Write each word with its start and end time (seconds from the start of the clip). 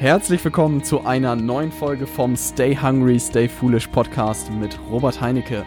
Herzlich 0.00 0.42
willkommen 0.42 0.82
zu 0.82 1.04
einer 1.04 1.36
neuen 1.36 1.70
Folge 1.70 2.06
vom 2.06 2.34
Stay 2.34 2.74
Hungry, 2.74 3.20
Stay 3.20 3.50
Foolish 3.50 3.86
Podcast 3.88 4.50
mit 4.50 4.78
Robert 4.90 5.20
Heinecke. 5.20 5.62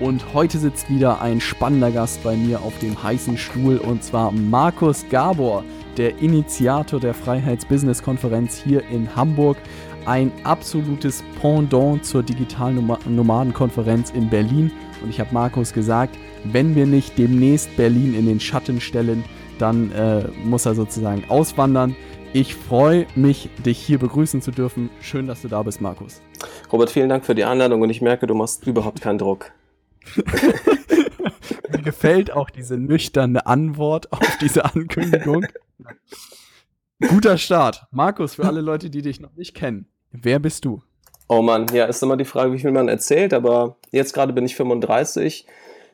Und 0.00 0.34
heute 0.34 0.58
sitzt 0.58 0.90
wieder 0.90 1.20
ein 1.22 1.40
spannender 1.40 1.92
Gast 1.92 2.20
bei 2.24 2.34
mir 2.34 2.62
auf 2.62 2.76
dem 2.80 3.00
heißen 3.00 3.38
Stuhl 3.38 3.76
und 3.76 4.02
zwar 4.02 4.32
Markus 4.32 5.08
Gabor, 5.08 5.62
der 5.96 6.18
Initiator 6.18 6.98
der 6.98 7.14
Freiheits-Business-Konferenz 7.14 8.60
hier 8.60 8.82
in 8.88 9.14
Hamburg. 9.14 9.56
Ein 10.04 10.32
absolutes 10.42 11.22
Pendant 11.40 12.04
zur 12.04 12.24
digitalen 12.24 12.84
Nomadenkonferenz 13.06 14.10
in 14.10 14.28
Berlin. 14.28 14.72
Und 15.00 15.10
ich 15.10 15.20
habe 15.20 15.32
Markus 15.32 15.72
gesagt, 15.72 16.18
wenn 16.42 16.74
wir 16.74 16.86
nicht 16.86 17.16
demnächst 17.16 17.76
Berlin 17.76 18.14
in 18.14 18.26
den 18.26 18.40
Schatten 18.40 18.80
stellen, 18.80 19.22
dann 19.60 19.92
äh, 19.92 20.24
muss 20.44 20.66
er 20.66 20.74
sozusagen 20.74 21.22
auswandern. 21.28 21.94
Ich 22.36 22.54
freue 22.54 23.06
mich, 23.14 23.48
dich 23.64 23.78
hier 23.78 23.98
begrüßen 23.98 24.42
zu 24.42 24.50
dürfen. 24.50 24.90
Schön, 25.00 25.26
dass 25.26 25.40
du 25.40 25.48
da 25.48 25.62
bist, 25.62 25.80
Markus. 25.80 26.20
Robert, 26.70 26.90
vielen 26.90 27.08
Dank 27.08 27.24
für 27.24 27.34
die 27.34 27.46
Einladung 27.46 27.80
und 27.80 27.88
ich 27.88 28.02
merke, 28.02 28.26
du 28.26 28.34
machst 28.34 28.66
überhaupt 28.66 29.00
keinen 29.00 29.16
Druck. 29.16 29.52
Mir 31.70 31.82
gefällt 31.82 32.30
auch 32.30 32.50
diese 32.50 32.76
nüchterne 32.76 33.46
Antwort 33.46 34.12
auf 34.12 34.36
diese 34.42 34.66
Ankündigung. 34.66 35.46
Guter 37.08 37.38
Start. 37.38 37.86
Markus, 37.90 38.34
für 38.34 38.44
alle 38.44 38.60
Leute, 38.60 38.90
die 38.90 39.00
dich 39.00 39.18
noch 39.18 39.34
nicht 39.34 39.54
kennen, 39.54 39.88
wer 40.10 40.38
bist 40.38 40.66
du? 40.66 40.82
Oh 41.28 41.40
Mann, 41.40 41.64
ja, 41.72 41.86
ist 41.86 42.02
immer 42.02 42.18
die 42.18 42.26
Frage, 42.26 42.52
wie 42.52 42.58
viel 42.58 42.70
man 42.70 42.88
erzählt, 42.88 43.32
aber 43.32 43.78
jetzt 43.92 44.12
gerade 44.12 44.34
bin 44.34 44.44
ich 44.44 44.56
35, 44.56 45.46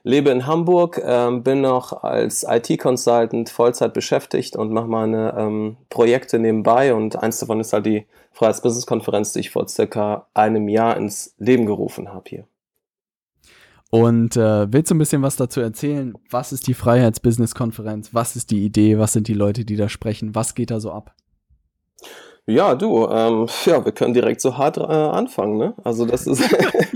lebe 0.05 0.31
in 0.31 0.47
Hamburg, 0.47 1.01
ähm, 1.05 1.43
bin 1.43 1.61
noch 1.61 2.03
als 2.03 2.45
IT-Consultant 2.49 3.51
Vollzeit 3.51 3.95
beschäftigt 3.95 4.57
und 4.57 4.73
mache 4.73 4.89
meine 4.89 5.35
ähm, 5.37 5.77
Projekte 5.91 6.39
nebenbei 6.39 6.95
und 6.95 7.17
eins 7.23 7.39
davon 7.39 7.61
ist 7.61 7.73
halt 7.73 7.87
die 7.87 8.07
Freiheits-Business-Konferenz, 8.33 9.33
die 9.33 9.41
ich 9.41 9.51
vor 9.51 9.69
circa 9.69 10.27
einem 10.35 10.69
Jahr 10.69 10.97
ins 10.97 11.35
Leben 11.39 11.67
gerufen 11.67 12.13
habe 12.13 12.25
hier. 12.27 12.45
Und 13.91 14.39
äh, 14.39 14.73
willst 14.73 14.91
du 14.91 14.95
ein 14.95 14.99
bisschen 14.99 15.21
was 15.21 15.37
dazu 15.37 15.61
erzählen? 15.61 16.15
Was 16.31 16.53
ist 16.53 16.67
die 16.67 16.73
Freiheits-Business-Konferenz? 16.73 18.15
Was 18.15 18.37
ist 18.37 18.51
die 18.51 18.65
Idee? 18.65 18.99
Was 18.99 19.13
sind 19.13 19.29
die 19.29 19.35
Leute, 19.35 19.67
die 19.67 19.77
da 19.77 19.91
sprechen? 19.91 20.35
Was 20.35 20.55
geht 20.55 20.71
da 20.71 20.81
so 20.81 20.93
ab? 20.93 21.15
Ja, 22.47 22.75
du, 22.75 23.07
ähm, 23.07 23.47
ja, 23.67 23.85
wir 23.85 23.93
können 23.93 24.15
direkt 24.15 24.41
so 24.41 24.57
hart 24.57 24.79
äh, 24.79 24.81
anfangen, 24.81 25.59
ne? 25.59 25.75
Also 25.85 26.07
das 26.07 26.27
ist, 26.27 26.43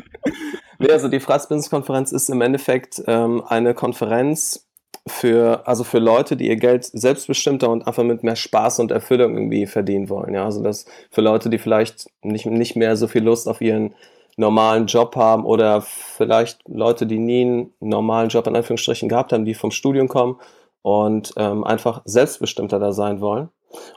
nee, 0.86 0.92
also 0.92 1.08
die 1.08 1.20
Freiheits-Business-Konferenz 1.20 2.12
ist 2.12 2.28
im 2.30 2.40
Endeffekt 2.40 3.02
ähm, 3.06 3.42
eine 3.46 3.74
Konferenz 3.74 4.66
für, 5.06 5.66
also 5.66 5.84
für 5.84 5.98
Leute, 5.98 6.36
die 6.36 6.48
ihr 6.48 6.56
Geld 6.56 6.84
selbstbestimmter 6.84 7.70
und 7.70 7.86
einfach 7.86 8.02
mit 8.02 8.24
mehr 8.24 8.36
Spaß 8.36 8.80
und 8.80 8.90
Erfüllung 8.90 9.36
irgendwie 9.36 9.66
verdienen 9.66 10.08
wollen, 10.08 10.34
ja? 10.34 10.44
Also 10.44 10.62
das 10.62 10.86
für 11.10 11.20
Leute, 11.20 11.48
die 11.48 11.58
vielleicht 11.58 12.06
nicht, 12.22 12.46
nicht 12.46 12.76
mehr 12.76 12.96
so 12.96 13.06
viel 13.06 13.22
Lust 13.22 13.48
auf 13.48 13.60
ihren 13.60 13.94
normalen 14.36 14.86
Job 14.86 15.16
haben 15.16 15.44
oder 15.44 15.80
vielleicht 15.80 16.60
Leute, 16.68 17.06
die 17.06 17.18
nie 17.18 17.42
einen 17.42 17.74
normalen 17.80 18.28
Job 18.28 18.46
in 18.46 18.56
Anführungsstrichen 18.56 19.08
gehabt 19.08 19.32
haben, 19.32 19.44
die 19.44 19.54
vom 19.54 19.70
Studium 19.70 20.08
kommen 20.08 20.38
und 20.82 21.32
ähm, 21.36 21.64
einfach 21.64 22.02
selbstbestimmter 22.04 22.78
da 22.78 22.92
sein 22.92 23.20
wollen. 23.20 23.48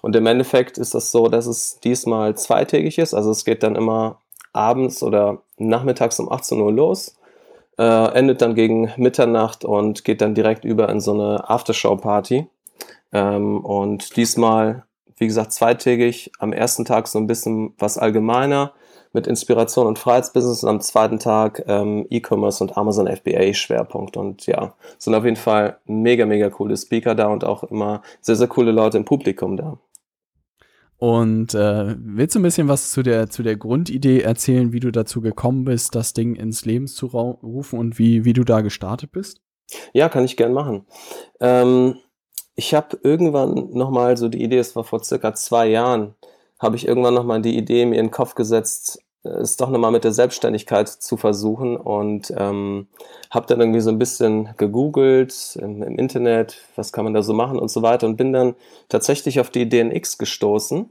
Und 0.01 0.15
im 0.15 0.25
Endeffekt 0.25 0.77
ist 0.77 0.95
das 0.95 1.11
so, 1.11 1.27
dass 1.27 1.45
es 1.45 1.79
diesmal 1.79 2.35
zweitägig 2.35 2.97
ist. 2.99 3.13
Also 3.13 3.31
es 3.31 3.45
geht 3.45 3.63
dann 3.63 3.75
immer 3.75 4.19
abends 4.53 5.03
oder 5.03 5.41
nachmittags 5.59 6.19
um 6.19 6.31
18 6.31 6.59
Uhr 6.59 6.71
los, 6.71 7.15
äh, 7.77 8.13
endet 8.13 8.41
dann 8.41 8.55
gegen 8.55 8.91
Mitternacht 8.97 9.63
und 9.63 10.03
geht 10.03 10.21
dann 10.21 10.35
direkt 10.35 10.66
über 10.66 10.89
in 10.89 10.99
so 10.99 11.13
eine 11.13 11.49
Aftershow-Party. 11.49 12.47
Ähm, 13.11 13.63
und 13.63 14.16
diesmal, 14.17 14.83
wie 15.17 15.27
gesagt, 15.27 15.53
zweitägig. 15.53 16.31
Am 16.39 16.53
ersten 16.53 16.85
Tag 16.85 17.07
so 17.07 17.19
ein 17.19 17.28
bisschen 17.28 17.73
was 17.78 17.97
allgemeiner 17.97 18.73
mit 19.13 19.28
Inspiration 19.28 19.88
und 19.88 19.97
Freiheitsbusiness 19.97 20.63
und 20.63 20.69
am 20.69 20.81
zweiten 20.81 21.19
Tag 21.19 21.63
ähm, 21.67 22.05
E-Commerce 22.09 22.63
und 22.63 22.78
Amazon 22.78 23.07
FBA 23.07 23.53
Schwerpunkt. 23.53 24.17
Und 24.17 24.45
ja, 24.45 24.73
sind 24.97 25.16
auf 25.16 25.25
jeden 25.25 25.35
Fall 25.35 25.78
mega, 25.85 26.25
mega 26.25 26.50
coole 26.50 26.78
Speaker 26.78 27.16
da 27.16 27.28
und 27.28 27.44
auch 27.44 27.63
immer 27.63 28.01
sehr, 28.22 28.35
sehr 28.35 28.47
coole 28.47 28.72
Leute 28.72 28.97
im 28.97 29.05
Publikum 29.05 29.57
da. 29.57 29.78
Und 30.99 31.53
äh, 31.53 31.95
willst 31.97 32.35
du 32.35 32.39
ein 32.39 32.43
bisschen 32.43 32.67
was 32.67 32.91
zu 32.91 33.03
der, 33.03 33.29
zu 33.29 33.41
der 33.41 33.55
Grundidee 33.55 34.19
erzählen, 34.21 34.73
wie 34.73 34.81
du 34.81 34.91
dazu 34.91 35.21
gekommen 35.21 35.63
bist, 35.63 35.95
das 35.95 36.11
Ding 36.11 36.35
ins 36.35 36.65
Leben 36.65 36.87
zu 36.87 37.05
rufen 37.07 37.79
und 37.79 37.97
wie, 37.97 38.25
wie 38.25 38.33
du 38.33 38.43
da 38.43 38.59
gestartet 38.59 39.13
bist? 39.13 39.41
Ja, 39.93 40.09
kann 40.09 40.25
ich 40.25 40.35
gern 40.35 40.51
machen. 40.51 40.85
Ähm, 41.39 41.95
ich 42.55 42.73
habe 42.73 42.99
irgendwann 43.01 43.69
nochmal 43.71 44.17
so 44.17 44.27
die 44.27 44.43
Idee, 44.43 44.57
es 44.57 44.75
war 44.75 44.83
vor 44.83 45.01
circa 45.01 45.33
zwei 45.33 45.67
Jahren, 45.67 46.15
habe 46.59 46.75
ich 46.75 46.85
irgendwann 46.85 47.13
nochmal 47.13 47.41
die 47.41 47.57
Idee 47.57 47.85
mir 47.85 47.99
in 47.99 48.07
den 48.07 48.11
Kopf 48.11 48.35
gesetzt, 48.35 49.01
es 49.24 49.57
doch 49.57 49.69
nochmal 49.69 49.91
mit 49.91 50.03
der 50.03 50.13
Selbstständigkeit 50.13 50.88
zu 50.88 51.18
versuchen 51.18 51.75
und 51.75 52.34
ähm, 52.38 52.88
habe 53.30 53.47
dann 53.47 53.59
irgendwie 53.59 53.81
so 53.81 53.90
ein 53.90 54.00
bisschen 54.00 54.50
gegoogelt 54.57 55.57
im, 55.62 55.84
im, 55.84 55.97
Internet, 55.97 56.57
was 56.75 56.94
kann 56.94 57.03
man 57.03 57.13
da 57.13 57.22
so 57.22 57.34
machen 57.34 57.59
und 57.59 57.69
so 57.69 57.81
weiter 57.81 58.08
und 58.08 58.16
bin 58.16 58.31
dann 58.31 58.56
tatsächlich 58.88 59.40
auf 59.40 59.50
die 59.50 59.68
DNX 59.68 60.18
gestoßen. 60.18 60.90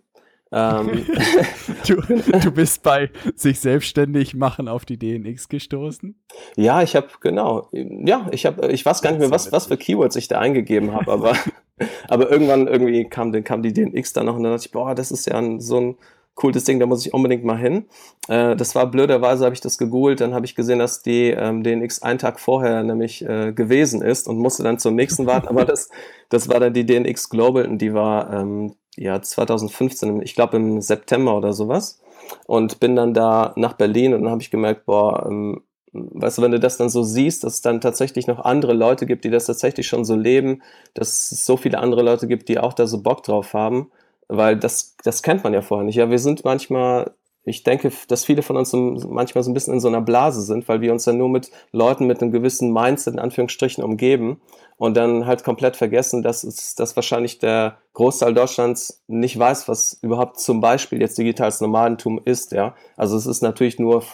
Ähm, 0.51 1.07
du, 1.87 1.97
du 1.97 2.51
bist 2.51 2.83
bei 2.83 3.11
sich 3.35 3.61
selbstständig 3.61 4.35
machen 4.35 4.69
auf 4.69 4.85
die 4.85 4.99
DNX 4.99 5.49
gestoßen? 5.49 6.15
Ja, 6.57 6.83
ich 6.83 6.97
habe 6.97 7.09
genau, 7.21 7.69
ja, 7.73 8.27
ich 8.31 8.45
habe, 8.45 8.71
ich 8.73 8.85
weiß 8.85 9.01
gar 9.01 9.11
nicht 9.11 9.21
mehr, 9.21 9.31
was, 9.31 9.53
was 9.53 9.67
für 9.67 9.77
Keywords 9.77 10.17
ich 10.17 10.29
da 10.29 10.39
eingegeben 10.39 10.93
habe, 10.93 11.13
aber 11.13 11.35
aber 12.09 12.31
irgendwann 12.31 12.67
irgendwie 12.67 13.09
kam, 13.09 13.33
kam 13.45 13.63
die 13.63 13.73
DNX 13.73 14.13
dann 14.13 14.27
noch 14.27 14.37
und 14.37 14.43
dann 14.43 14.53
dachte 14.53 14.67
ich, 14.67 14.73
boah, 14.73 14.95
das 14.95 15.11
ist 15.11 15.27
ja 15.27 15.37
ein, 15.39 15.61
so 15.61 15.81
ein 15.81 15.97
cooles 16.39 16.65
Ding, 16.65 16.79
da 16.79 16.87
muss 16.87 17.05
ich 17.05 17.13
unbedingt 17.13 17.45
mal 17.45 17.59
hin. 17.59 17.87
Äh, 18.29 18.55
das 18.57 18.75
war 18.75 18.87
blöderweise, 18.87 19.45
habe 19.45 19.55
ich 19.55 19.61
das 19.61 19.77
gegoogelt, 19.77 20.21
dann 20.21 20.35
habe 20.35 20.47
ich 20.47 20.55
gesehen, 20.55 20.79
dass 20.79 21.03
die 21.03 21.31
ähm, 21.31 21.65
DNX 21.65 22.03
einen 22.03 22.19
Tag 22.19 22.39
vorher 22.39 22.83
nämlich 22.85 23.25
äh, 23.25 23.53
gewesen 23.53 24.03
ist 24.03 24.29
und 24.29 24.39
musste 24.39 24.63
dann 24.63 24.79
zum 24.79 24.95
nächsten 24.95 25.27
warten. 25.27 25.49
Aber 25.49 25.65
das, 25.65 25.91
das 26.29 26.49
war 26.49 26.61
dann 26.61 26.73
die 26.73 26.87
DNX 26.87 27.29
Global 27.29 27.67
und 27.67 27.79
die 27.79 27.93
war 27.93 28.33
ähm, 28.33 28.77
ja 28.97 29.21
2015, 29.21 30.23
ich 30.23 30.35
glaube 30.35 30.57
im 30.57 30.81
September 30.81 31.37
oder 31.37 31.53
sowas. 31.53 32.01
Und 32.47 32.79
bin 32.79 32.95
dann 32.95 33.15
da 33.15 33.53
nach 33.57 33.73
Berlin 33.73 34.15
und 34.15 34.23
dann 34.23 34.31
habe 34.31 34.43
ich 34.43 34.51
gemerkt, 34.51 34.87
boah, 34.87 35.27
ähm, 35.27 35.63
weißt 35.93 36.39
du, 36.39 36.43
wenn 36.43 36.53
du 36.53 36.61
das 36.61 36.77
dann 36.77 36.89
so 36.89 37.03
siehst, 37.03 37.43
dass 37.43 37.55
es 37.55 37.63
dann 37.63 37.81
tatsächlich 37.81 38.27
noch 38.27 38.45
andere 38.45 38.75
Leute 38.75 39.07
gibt, 39.07 39.25
die 39.25 39.31
das 39.31 39.47
tatsächlich 39.47 39.89
schon 39.89 40.05
so 40.05 40.15
leben, 40.15 40.63
dass 40.95 41.33
es 41.33 41.45
so 41.45 41.57
viele 41.57 41.79
andere 41.79 42.03
Leute 42.03 42.29
gibt, 42.29 42.49
die 42.49 42.59
auch 42.59 42.75
da 42.75 42.87
so 42.87 43.03
Bock 43.03 43.23
drauf 43.23 43.55
haben, 43.55 43.91
weil 44.29 44.57
das, 44.57 44.97
das 45.03 45.23
kennt 45.23 45.45
man 45.45 45.55
ja 45.55 45.63
vorher 45.63 45.85
nicht. 45.85 45.97
Ja, 45.97 46.11
wir 46.11 46.19
sind 46.19 46.45
manchmal, 46.45 47.13
ich 47.45 47.63
denke, 47.63 47.91
dass 48.09 48.25
viele 48.25 48.43
von 48.43 48.57
uns 48.57 48.73
manchmal 48.73 49.43
so 49.43 49.51
ein 49.51 49.55
bisschen 49.55 49.75
in 49.75 49.81
so 49.81 49.89
einer 49.89 50.03
Blase 50.03 50.43
sind, 50.43 50.69
weil 50.69 50.81
wir 50.81 50.93
uns 50.93 51.05
dann 51.05 51.17
nur 51.17 51.31
mit 51.31 51.51
Leuten 51.73 52.07
mit 52.07 52.21
einem 52.21 52.31
gewissen 52.31 52.73
Mindset 52.73 53.15
in 53.15 53.21
Anführungsstrichen 53.21 53.83
umgeben 53.83 54.41
und 54.77 54.97
dann 54.97 55.27
halt 55.27 55.45
komplett 55.45 55.77
vergessen, 55.77 56.23
dass 56.23 56.45
es, 56.45 56.75
dass 56.75 56.95
wahrscheinlich 56.95 57.39
der 57.39 57.79
Großteil 57.95 58.35
Deutschlands 58.35 59.03
nicht 59.09 59.39
weiß, 59.39 59.67
was 59.67 59.99
überhaupt 60.03 60.39
zum 60.41 60.61
Beispiel 60.61 61.01
jetzt 61.01 61.19
digitales 61.19 61.61
Nomadentum 61.61 62.21
ist, 62.25 62.53
ja. 62.53 62.75
Also 62.97 63.17
es 63.17 63.27
ist 63.27 63.43
natürlich 63.43 63.79
nur 63.79 64.05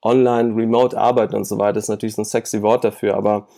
online, 0.00 0.54
remote 0.54 0.96
arbeiten 0.96 1.34
und 1.34 1.44
so 1.44 1.58
weiter, 1.58 1.78
ist 1.78 1.88
natürlich 1.88 2.14
so 2.14 2.22
ein 2.22 2.26
sexy 2.26 2.62
Wort 2.62 2.84
dafür, 2.84 3.16
aber 3.16 3.48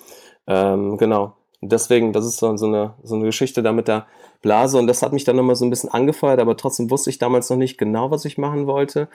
ähm, 0.47 0.97
genau. 0.97 1.34
Deswegen, 1.61 2.12
das 2.12 2.27
ist 2.27 2.39
so, 2.39 2.56
so, 2.56 2.67
eine, 2.67 2.94
so 3.03 3.15
eine 3.15 3.25
Geschichte 3.25 3.62
da 3.62 3.72
mit 3.72 3.89
der 3.89 4.06
Blase 4.43 4.78
und 4.78 4.87
das 4.87 5.03
hat 5.03 5.12
mich 5.12 5.25
dann 5.25 5.37
nochmal 5.37 5.56
so 5.56 5.65
ein 5.65 5.71
bisschen 5.71 5.91
angefeuert, 5.91 6.39
aber 6.39 6.56
trotzdem 6.56 6.91
wusste 6.91 7.11
ich 7.11 7.19
damals 7.19 7.49
noch 7.50 7.56
nicht 7.56 7.78
genau, 7.78 8.11
was 8.11 8.25
ich 8.25 8.39
machen 8.39 8.67
wollte. 8.67 9.09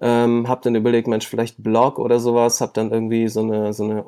Ähm, 0.00 0.48
hab 0.48 0.62
dann 0.62 0.76
überlegt, 0.76 1.08
Mensch, 1.08 1.26
vielleicht 1.26 1.62
Blog 1.62 1.98
oder 1.98 2.20
sowas, 2.20 2.60
hab 2.60 2.72
dann 2.74 2.92
irgendwie 2.92 3.26
so 3.28 3.40
eine, 3.40 3.72
so 3.72 3.82
eine, 3.84 4.04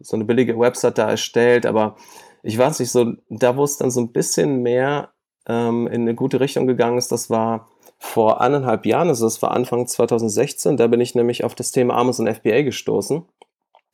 so 0.00 0.16
eine 0.16 0.24
billige 0.24 0.58
Website 0.58 0.98
da 0.98 1.08
erstellt, 1.08 1.66
aber 1.66 1.96
ich 2.42 2.58
weiß 2.58 2.80
nicht, 2.80 2.90
so, 2.90 3.12
da 3.28 3.56
wo 3.56 3.64
es 3.64 3.76
dann 3.76 3.90
so 3.90 4.00
ein 4.00 4.12
bisschen 4.12 4.62
mehr 4.62 5.10
ähm, 5.46 5.86
in 5.86 6.02
eine 6.02 6.14
gute 6.14 6.40
Richtung 6.40 6.66
gegangen 6.66 6.98
ist, 6.98 7.12
das 7.12 7.30
war 7.30 7.68
vor 7.98 8.40
eineinhalb 8.40 8.86
Jahren, 8.86 9.08
also 9.08 9.26
das 9.26 9.40
war 9.42 9.52
Anfang 9.52 9.86
2016, 9.86 10.76
da 10.76 10.86
bin 10.86 11.00
ich 11.00 11.14
nämlich 11.14 11.44
auf 11.44 11.54
das 11.54 11.70
Thema 11.70 11.96
Amazon 11.96 12.26
FBA 12.26 12.62
gestoßen. 12.62 13.24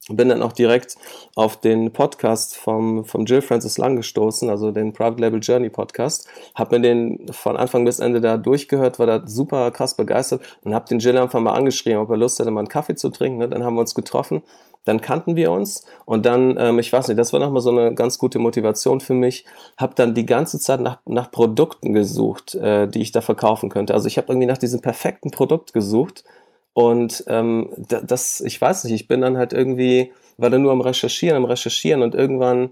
Bin 0.08 0.29
dann 0.29 0.43
auch 0.43 0.53
direkt 0.53 0.97
auf 1.35 1.56
den 1.56 1.93
Podcast 1.93 2.56
vom, 2.56 3.05
vom 3.05 3.25
Jill 3.25 3.43
Francis 3.43 3.76
Lang 3.76 3.97
gestoßen, 3.97 4.49
also 4.49 4.70
den 4.70 4.93
Private 4.93 5.20
Label 5.20 5.41
Journey 5.41 5.69
Podcast. 5.69 6.29
Hab 6.55 6.70
mir 6.70 6.81
den 6.81 7.26
von 7.32 7.56
Anfang 7.56 7.85
bis 7.85 7.99
Ende 7.99 8.20
da 8.20 8.37
durchgehört, 8.37 8.99
war 9.00 9.06
da 9.06 9.26
super 9.26 9.70
krass 9.73 9.97
begeistert 9.97 10.43
und 10.62 10.75
hab 10.75 10.87
den 10.87 11.00
Jill 11.00 11.19
einfach 11.19 11.41
mal 11.41 11.55
angeschrieben, 11.55 12.00
ob 12.00 12.11
er 12.11 12.17
Lust 12.17 12.38
hätte, 12.38 12.53
mal 12.53 12.61
einen 12.61 12.69
Kaffee 12.69 12.94
zu 12.94 13.11
trinken. 13.11 13.38
Ne? 13.38 13.49
Dann 13.49 13.64
haben 13.64 13.75
wir 13.75 13.81
uns 13.81 13.94
getroffen 13.94 14.43
dann 14.87 15.00
kannten 15.00 15.37
wir 15.37 15.50
uns 15.53 15.85
und 16.06 16.25
dann, 16.25 16.56
ähm, 16.58 16.79
ich 16.79 16.93
weiß 16.93 17.08
nicht, 17.08 17.19
das 17.19 17.32
war 17.32 17.41
nochmal 17.41 17.61
so 17.61 17.70
eine 17.70 17.93
ganz 17.94 18.19
gute 18.19 18.38
Motivation 18.38 19.00
für 19.00 19.14
mich, 19.14 19.44
habe 19.76 19.94
dann 19.94 20.14
die 20.14 20.25
ganze 20.25 20.58
Zeit 20.58 20.81
nach, 20.81 21.00
nach 21.05 21.31
Produkten 21.31 21.93
gesucht, 21.93 22.55
äh, 22.55 22.87
die 22.87 23.03
ich 23.03 23.12
da 23.12 23.20
verkaufen 23.20 23.69
könnte. 23.69 23.93
Also 23.93 24.06
ich 24.06 24.17
habe 24.17 24.29
irgendwie 24.32 24.47
nach 24.47 24.58
diesem 24.58 24.81
perfekten 24.81 25.31
Produkt 25.32 25.73
gesucht 25.73 26.25
und 26.76 27.25
ähm, 27.26 27.70
das, 27.88 28.43
ich 28.43 28.61
weiß 28.61 28.84
nicht, 28.84 28.93
ich 28.93 29.08
bin 29.08 29.23
dann 29.23 29.38
halt 29.38 29.55
irgendwie, 29.55 30.12
war 30.37 30.50
dann 30.50 30.61
nur 30.61 30.73
am 30.73 30.82
Recherchieren, 30.82 31.38
am 31.38 31.46
Recherchieren 31.46 32.02
und 32.02 32.14
irgendwann 32.14 32.69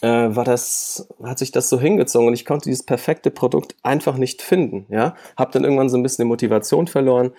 äh, 0.00 0.28
war 0.36 0.44
das, 0.44 1.08
hat 1.24 1.40
sich 1.40 1.50
das 1.50 1.68
so 1.68 1.80
hingezogen 1.80 2.28
und 2.28 2.34
ich 2.34 2.44
konnte 2.44 2.68
dieses 2.68 2.86
perfekte 2.86 3.32
Produkt 3.32 3.74
einfach 3.82 4.16
nicht 4.16 4.42
finden, 4.42 4.86
ja. 4.90 5.16
Hab 5.36 5.50
dann 5.50 5.64
irgendwann 5.64 5.88
so 5.88 5.96
ein 5.96 6.04
bisschen 6.04 6.22
die 6.22 6.28
Motivation 6.28 6.86
verloren 6.86 7.32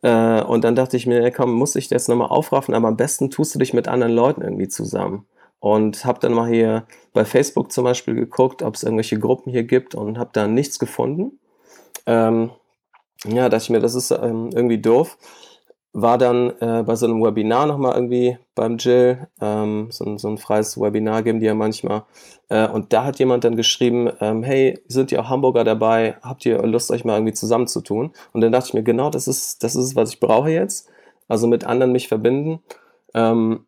äh, 0.00 0.40
und 0.40 0.64
dann 0.64 0.76
dachte 0.76 0.96
ich 0.96 1.06
mir, 1.06 1.30
komm, 1.30 1.52
muss 1.52 1.76
ich 1.76 1.88
das 1.88 2.08
nochmal 2.08 2.28
aufraffen, 2.28 2.74
aber 2.74 2.88
am 2.88 2.96
besten 2.96 3.28
tust 3.28 3.54
du 3.54 3.58
dich 3.58 3.74
mit 3.74 3.86
anderen 3.86 4.14
Leuten 4.14 4.40
irgendwie 4.40 4.68
zusammen. 4.68 5.26
Und 5.60 6.06
hab 6.06 6.20
dann 6.20 6.32
mal 6.32 6.48
hier 6.48 6.86
bei 7.12 7.26
Facebook 7.26 7.70
zum 7.70 7.84
Beispiel 7.84 8.14
geguckt, 8.14 8.62
ob 8.62 8.76
es 8.76 8.82
irgendwelche 8.82 9.18
Gruppen 9.18 9.52
hier 9.52 9.64
gibt 9.64 9.94
und 9.94 10.18
hab 10.18 10.32
da 10.32 10.46
nichts 10.46 10.78
gefunden. 10.78 11.38
Ähm, 12.06 12.50
ja, 13.24 13.48
dachte 13.48 13.64
ich 13.64 13.70
mir, 13.70 13.80
das 13.80 13.94
ist 13.94 14.10
ähm, 14.10 14.50
irgendwie 14.52 14.78
doof 14.78 15.16
war 15.94 16.18
dann 16.18 16.50
äh, 16.60 16.82
bei 16.82 16.96
so 16.96 17.06
einem 17.06 17.22
Webinar 17.22 17.66
nochmal 17.66 17.94
irgendwie 17.94 18.36
beim 18.56 18.78
Jill, 18.78 19.28
ähm, 19.40 19.86
so, 19.90 20.18
so, 20.18 20.28
ein 20.28 20.38
freies 20.38 20.78
Webinar 20.78 21.22
geben 21.22 21.38
die 21.38 21.46
ja 21.46 21.54
manchmal. 21.54 22.02
Äh, 22.48 22.66
und 22.66 22.92
da 22.92 23.04
hat 23.04 23.20
jemand 23.20 23.44
dann 23.44 23.54
geschrieben, 23.54 24.10
ähm, 24.20 24.42
hey, 24.42 24.82
sind 24.88 25.12
ja 25.12 25.20
auch 25.20 25.28
Hamburger 25.28 25.62
dabei, 25.62 26.16
habt 26.20 26.44
ihr 26.44 26.60
Lust, 26.64 26.90
euch 26.90 27.04
mal 27.04 27.14
irgendwie 27.14 27.32
zusammenzutun? 27.32 28.10
Und 28.32 28.40
dann 28.40 28.50
dachte 28.50 28.68
ich 28.68 28.74
mir, 28.74 28.82
genau, 28.82 29.08
das 29.08 29.28
ist, 29.28 29.62
das 29.62 29.76
ist, 29.76 29.94
was 29.94 30.10
ich 30.10 30.20
brauche 30.20 30.50
jetzt. 30.50 30.88
Also 31.28 31.46
mit 31.46 31.64
anderen 31.64 31.92
mich 31.92 32.08
verbinden. 32.08 32.58
Ähm, 33.14 33.64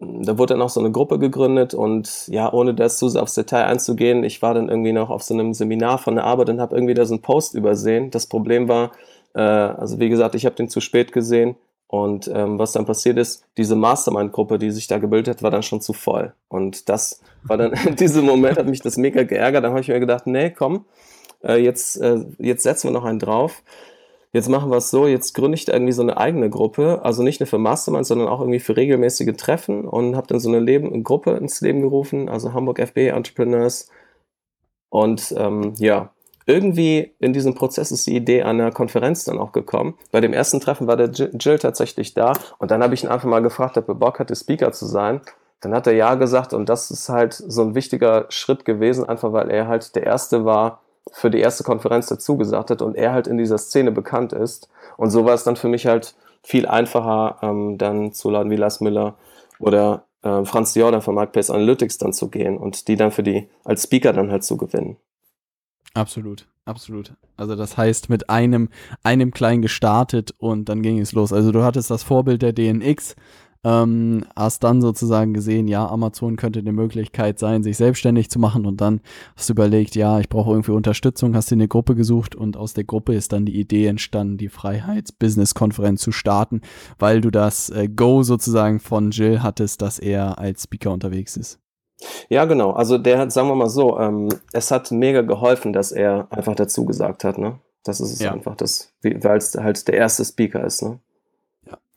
da 0.00 0.38
wurde 0.38 0.54
dann 0.54 0.62
auch 0.62 0.70
so 0.70 0.80
eine 0.80 0.92
Gruppe 0.92 1.18
gegründet 1.18 1.74
und 1.74 2.28
ja, 2.28 2.52
ohne 2.52 2.72
das 2.74 2.98
zu 2.98 3.08
sehr 3.08 3.22
aufs 3.22 3.34
Detail 3.34 3.64
einzugehen, 3.64 4.22
ich 4.22 4.42
war 4.42 4.54
dann 4.54 4.68
irgendwie 4.68 4.92
noch 4.92 5.10
auf 5.10 5.22
so 5.22 5.34
einem 5.34 5.54
Seminar 5.54 5.98
von 5.98 6.14
der 6.14 6.24
Arbeit 6.24 6.50
und 6.50 6.60
habe 6.60 6.76
irgendwie 6.76 6.94
da 6.94 7.04
so 7.04 7.14
einen 7.14 7.22
Post 7.22 7.54
übersehen. 7.54 8.10
Das 8.10 8.26
Problem 8.26 8.68
war, 8.68 8.92
äh, 9.34 9.40
also 9.40 9.98
wie 9.98 10.08
gesagt, 10.08 10.36
ich 10.36 10.46
habe 10.46 10.54
den 10.54 10.68
zu 10.68 10.80
spät 10.80 11.12
gesehen 11.12 11.56
und 11.88 12.30
ähm, 12.32 12.58
was 12.58 12.72
dann 12.72 12.84
passiert 12.84 13.16
ist, 13.16 13.44
diese 13.56 13.74
Mastermind-Gruppe, 13.74 14.58
die 14.58 14.70
sich 14.70 14.86
da 14.86 14.98
gebildet 14.98 15.36
hat, 15.36 15.42
war 15.42 15.50
dann 15.50 15.62
schon 15.62 15.80
zu 15.80 15.94
voll. 15.94 16.34
Und 16.48 16.88
das 16.88 17.20
war 17.42 17.56
dann, 17.56 17.72
in 17.86 17.96
diesem 17.96 18.24
Moment 18.24 18.58
hat 18.58 18.66
mich 18.66 18.82
das 18.82 18.98
mega 18.98 19.24
geärgert. 19.24 19.64
Dann 19.64 19.70
habe 19.70 19.80
ich 19.80 19.88
mir 19.88 19.98
gedacht, 19.98 20.26
nee, 20.26 20.50
komm, 20.50 20.84
äh, 21.42 21.56
jetzt, 21.56 21.96
äh, 22.00 22.24
jetzt 22.38 22.62
setzen 22.62 22.88
wir 22.88 22.92
noch 22.92 23.04
einen 23.04 23.18
drauf. 23.18 23.62
Jetzt 24.32 24.48
machen 24.48 24.70
wir 24.70 24.76
es 24.76 24.90
so, 24.90 25.06
jetzt 25.06 25.34
gründe 25.34 25.54
ich 25.54 25.64
da 25.64 25.72
irgendwie 25.72 25.92
so 25.92 26.02
eine 26.02 26.18
eigene 26.18 26.50
Gruppe, 26.50 27.00
also 27.02 27.22
nicht 27.22 27.40
nur 27.40 27.46
für 27.46 27.58
Mastermind, 27.58 28.06
sondern 28.06 28.28
auch 28.28 28.40
irgendwie 28.40 28.60
für 28.60 28.76
regelmäßige 28.76 29.34
Treffen 29.36 29.86
und 29.86 30.16
habe 30.16 30.26
dann 30.26 30.38
so 30.38 30.50
eine 30.50 30.60
Leben, 30.60 31.02
Gruppe 31.02 31.32
ins 31.32 31.60
Leben 31.62 31.80
gerufen, 31.80 32.28
also 32.28 32.52
Hamburg 32.52 32.78
FB 32.78 33.08
Entrepreneurs. 33.08 33.88
Und 34.90 35.34
ähm, 35.36 35.72
ja, 35.78 36.10
irgendwie 36.44 37.14
in 37.18 37.32
diesem 37.32 37.54
Prozess 37.54 37.90
ist 37.90 38.06
die 38.06 38.16
Idee 38.16 38.42
einer 38.42 38.70
Konferenz 38.70 39.24
dann 39.24 39.38
auch 39.38 39.52
gekommen. 39.52 39.94
Bei 40.12 40.20
dem 40.20 40.32
ersten 40.32 40.60
Treffen 40.60 40.86
war 40.86 40.96
der 40.96 41.10
Jill 41.10 41.58
tatsächlich 41.58 42.12
da 42.12 42.32
und 42.58 42.70
dann 42.70 42.82
habe 42.82 42.94
ich 42.94 43.04
ihn 43.04 43.10
einfach 43.10 43.28
mal 43.28 43.42
gefragt, 43.42 43.78
ob 43.78 43.88
er 43.88 43.94
Bock 43.94 44.18
hatte, 44.18 44.36
Speaker 44.36 44.72
zu 44.72 44.86
sein. 44.86 45.22
Dann 45.60 45.74
hat 45.74 45.86
er 45.86 45.94
ja 45.94 46.14
gesagt 46.14 46.52
und 46.52 46.68
das 46.68 46.90
ist 46.90 47.08
halt 47.08 47.34
so 47.34 47.62
ein 47.62 47.74
wichtiger 47.74 48.26
Schritt 48.28 48.64
gewesen, 48.64 49.08
einfach 49.08 49.32
weil 49.32 49.50
er 49.50 49.68
halt 49.68 49.94
der 49.94 50.04
Erste 50.04 50.44
war, 50.44 50.82
für 51.12 51.30
die 51.30 51.40
erste 51.40 51.64
Konferenz 51.64 52.06
dazu 52.06 52.36
gesagt 52.36 52.70
hat 52.70 52.82
und 52.82 52.96
er 52.96 53.12
halt 53.12 53.26
in 53.26 53.38
dieser 53.38 53.58
Szene 53.58 53.92
bekannt 53.92 54.32
ist. 54.32 54.68
Und 54.96 55.10
so 55.10 55.24
war 55.24 55.34
es 55.34 55.44
dann 55.44 55.56
für 55.56 55.68
mich 55.68 55.86
halt 55.86 56.14
viel 56.42 56.66
einfacher, 56.66 57.38
ähm, 57.42 57.78
dann 57.78 58.12
zu 58.12 58.30
laden 58.30 58.50
wie 58.50 58.56
Lars 58.56 58.80
Müller 58.80 59.16
oder 59.58 60.04
äh, 60.22 60.44
Franz 60.44 60.74
Jordan 60.74 61.02
von 61.02 61.14
Marketplace 61.14 61.50
Analytics 61.50 61.98
dann 61.98 62.12
zu 62.12 62.28
gehen 62.28 62.56
und 62.56 62.88
die 62.88 62.96
dann 62.96 63.10
für 63.10 63.22
die 63.22 63.48
als 63.64 63.84
Speaker 63.84 64.12
dann 64.12 64.30
halt 64.30 64.44
zu 64.44 64.56
gewinnen. 64.56 64.96
Absolut, 65.94 66.46
absolut. 66.64 67.14
Also 67.36 67.56
das 67.56 67.76
heißt, 67.76 68.08
mit 68.08 68.30
einem, 68.30 68.68
einem 69.02 69.32
kleinen 69.32 69.62
gestartet 69.62 70.34
und 70.38 70.68
dann 70.68 70.82
ging 70.82 70.98
es 71.00 71.12
los. 71.12 71.32
Also 71.32 71.50
du 71.50 71.64
hattest 71.64 71.90
das 71.90 72.02
Vorbild 72.02 72.42
der 72.42 72.52
DNX, 72.52 73.16
ähm, 73.64 74.24
hast 74.36 74.62
dann 74.64 74.80
sozusagen 74.80 75.34
gesehen, 75.34 75.68
ja, 75.68 75.86
Amazon 75.88 76.36
könnte 76.36 76.60
eine 76.60 76.72
Möglichkeit 76.72 77.38
sein, 77.38 77.62
sich 77.62 77.76
selbstständig 77.76 78.30
zu 78.30 78.38
machen 78.38 78.66
und 78.66 78.80
dann 78.80 79.00
hast 79.36 79.48
du 79.48 79.52
überlegt, 79.52 79.96
ja, 79.96 80.20
ich 80.20 80.28
brauche 80.28 80.50
irgendwie 80.50 80.72
Unterstützung, 80.72 81.34
hast 81.34 81.50
dir 81.50 81.56
eine 81.56 81.68
Gruppe 81.68 81.94
gesucht 81.94 82.34
und 82.34 82.56
aus 82.56 82.74
der 82.74 82.84
Gruppe 82.84 83.14
ist 83.14 83.32
dann 83.32 83.46
die 83.46 83.58
Idee 83.58 83.86
entstanden, 83.86 84.38
die 84.38 84.48
Freiheits-Business-Konferenz 84.48 86.02
zu 86.02 86.12
starten, 86.12 86.60
weil 86.98 87.20
du 87.20 87.30
das 87.30 87.70
äh, 87.70 87.88
Go 87.88 88.22
sozusagen 88.22 88.80
von 88.80 89.10
Jill 89.10 89.42
hattest, 89.42 89.82
dass 89.82 89.98
er 89.98 90.38
als 90.38 90.64
Speaker 90.64 90.92
unterwegs 90.92 91.36
ist. 91.36 91.58
Ja, 92.28 92.44
genau. 92.44 92.70
Also 92.72 92.96
der 92.96 93.18
hat, 93.18 93.32
sagen 93.32 93.48
wir 93.48 93.56
mal 93.56 93.68
so, 93.68 93.98
ähm, 93.98 94.28
es 94.52 94.70
hat 94.70 94.90
mega 94.92 95.22
geholfen, 95.22 95.72
dass 95.72 95.90
er 95.90 96.28
einfach 96.30 96.54
dazu 96.54 96.84
gesagt 96.84 97.24
hat, 97.24 97.38
ne? 97.38 97.58
Das 97.84 98.00
ist 98.00 98.12
es 98.12 98.20
ja. 98.20 98.32
einfach, 98.32 98.54
das, 98.56 98.92
weil 99.02 99.38
es 99.38 99.54
halt 99.54 99.88
der 99.88 99.94
erste 99.94 100.24
Speaker 100.24 100.64
ist, 100.64 100.82
ne? 100.82 101.00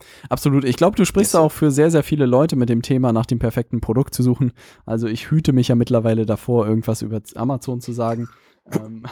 Ja, 0.01 0.27
absolut. 0.30 0.63
Ich 0.65 0.77
glaube, 0.77 0.95
du 0.95 1.06
sprichst 1.06 1.36
auch 1.36 1.51
für 1.51 1.71
sehr, 1.71 1.92
sehr 1.92 2.03
viele 2.03 2.25
Leute 2.25 2.56
mit 2.56 2.69
dem 2.69 2.81
Thema, 2.81 3.13
nach 3.13 3.25
dem 3.25 3.39
perfekten 3.39 3.81
Produkt 3.81 4.13
zu 4.13 4.24
suchen. 4.24 4.51
Also 4.86 5.07
ich 5.07 5.31
hüte 5.31 5.53
mich 5.53 5.69
ja 5.69 5.75
mittlerweile 5.75 6.25
davor, 6.25 6.68
irgendwas 6.68 7.01
über 7.01 7.21
Amazon 7.36 7.81
zu 7.81 7.92
sagen. 7.92 8.27
Ähm, 8.71 9.03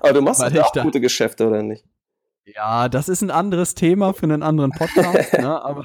Aber 0.00 0.12
du 0.12 0.20
machst 0.20 0.42
auch 0.42 0.72
da, 0.72 0.82
gute 0.82 1.00
Geschäfte, 1.00 1.46
oder 1.46 1.62
nicht? 1.62 1.84
Ja, 2.54 2.88
das 2.88 3.08
ist 3.08 3.22
ein 3.22 3.30
anderes 3.30 3.74
Thema 3.74 4.12
für 4.12 4.24
einen 4.24 4.42
anderen 4.42 4.72
Podcast, 4.72 5.32
ne? 5.38 5.62
aber 5.62 5.84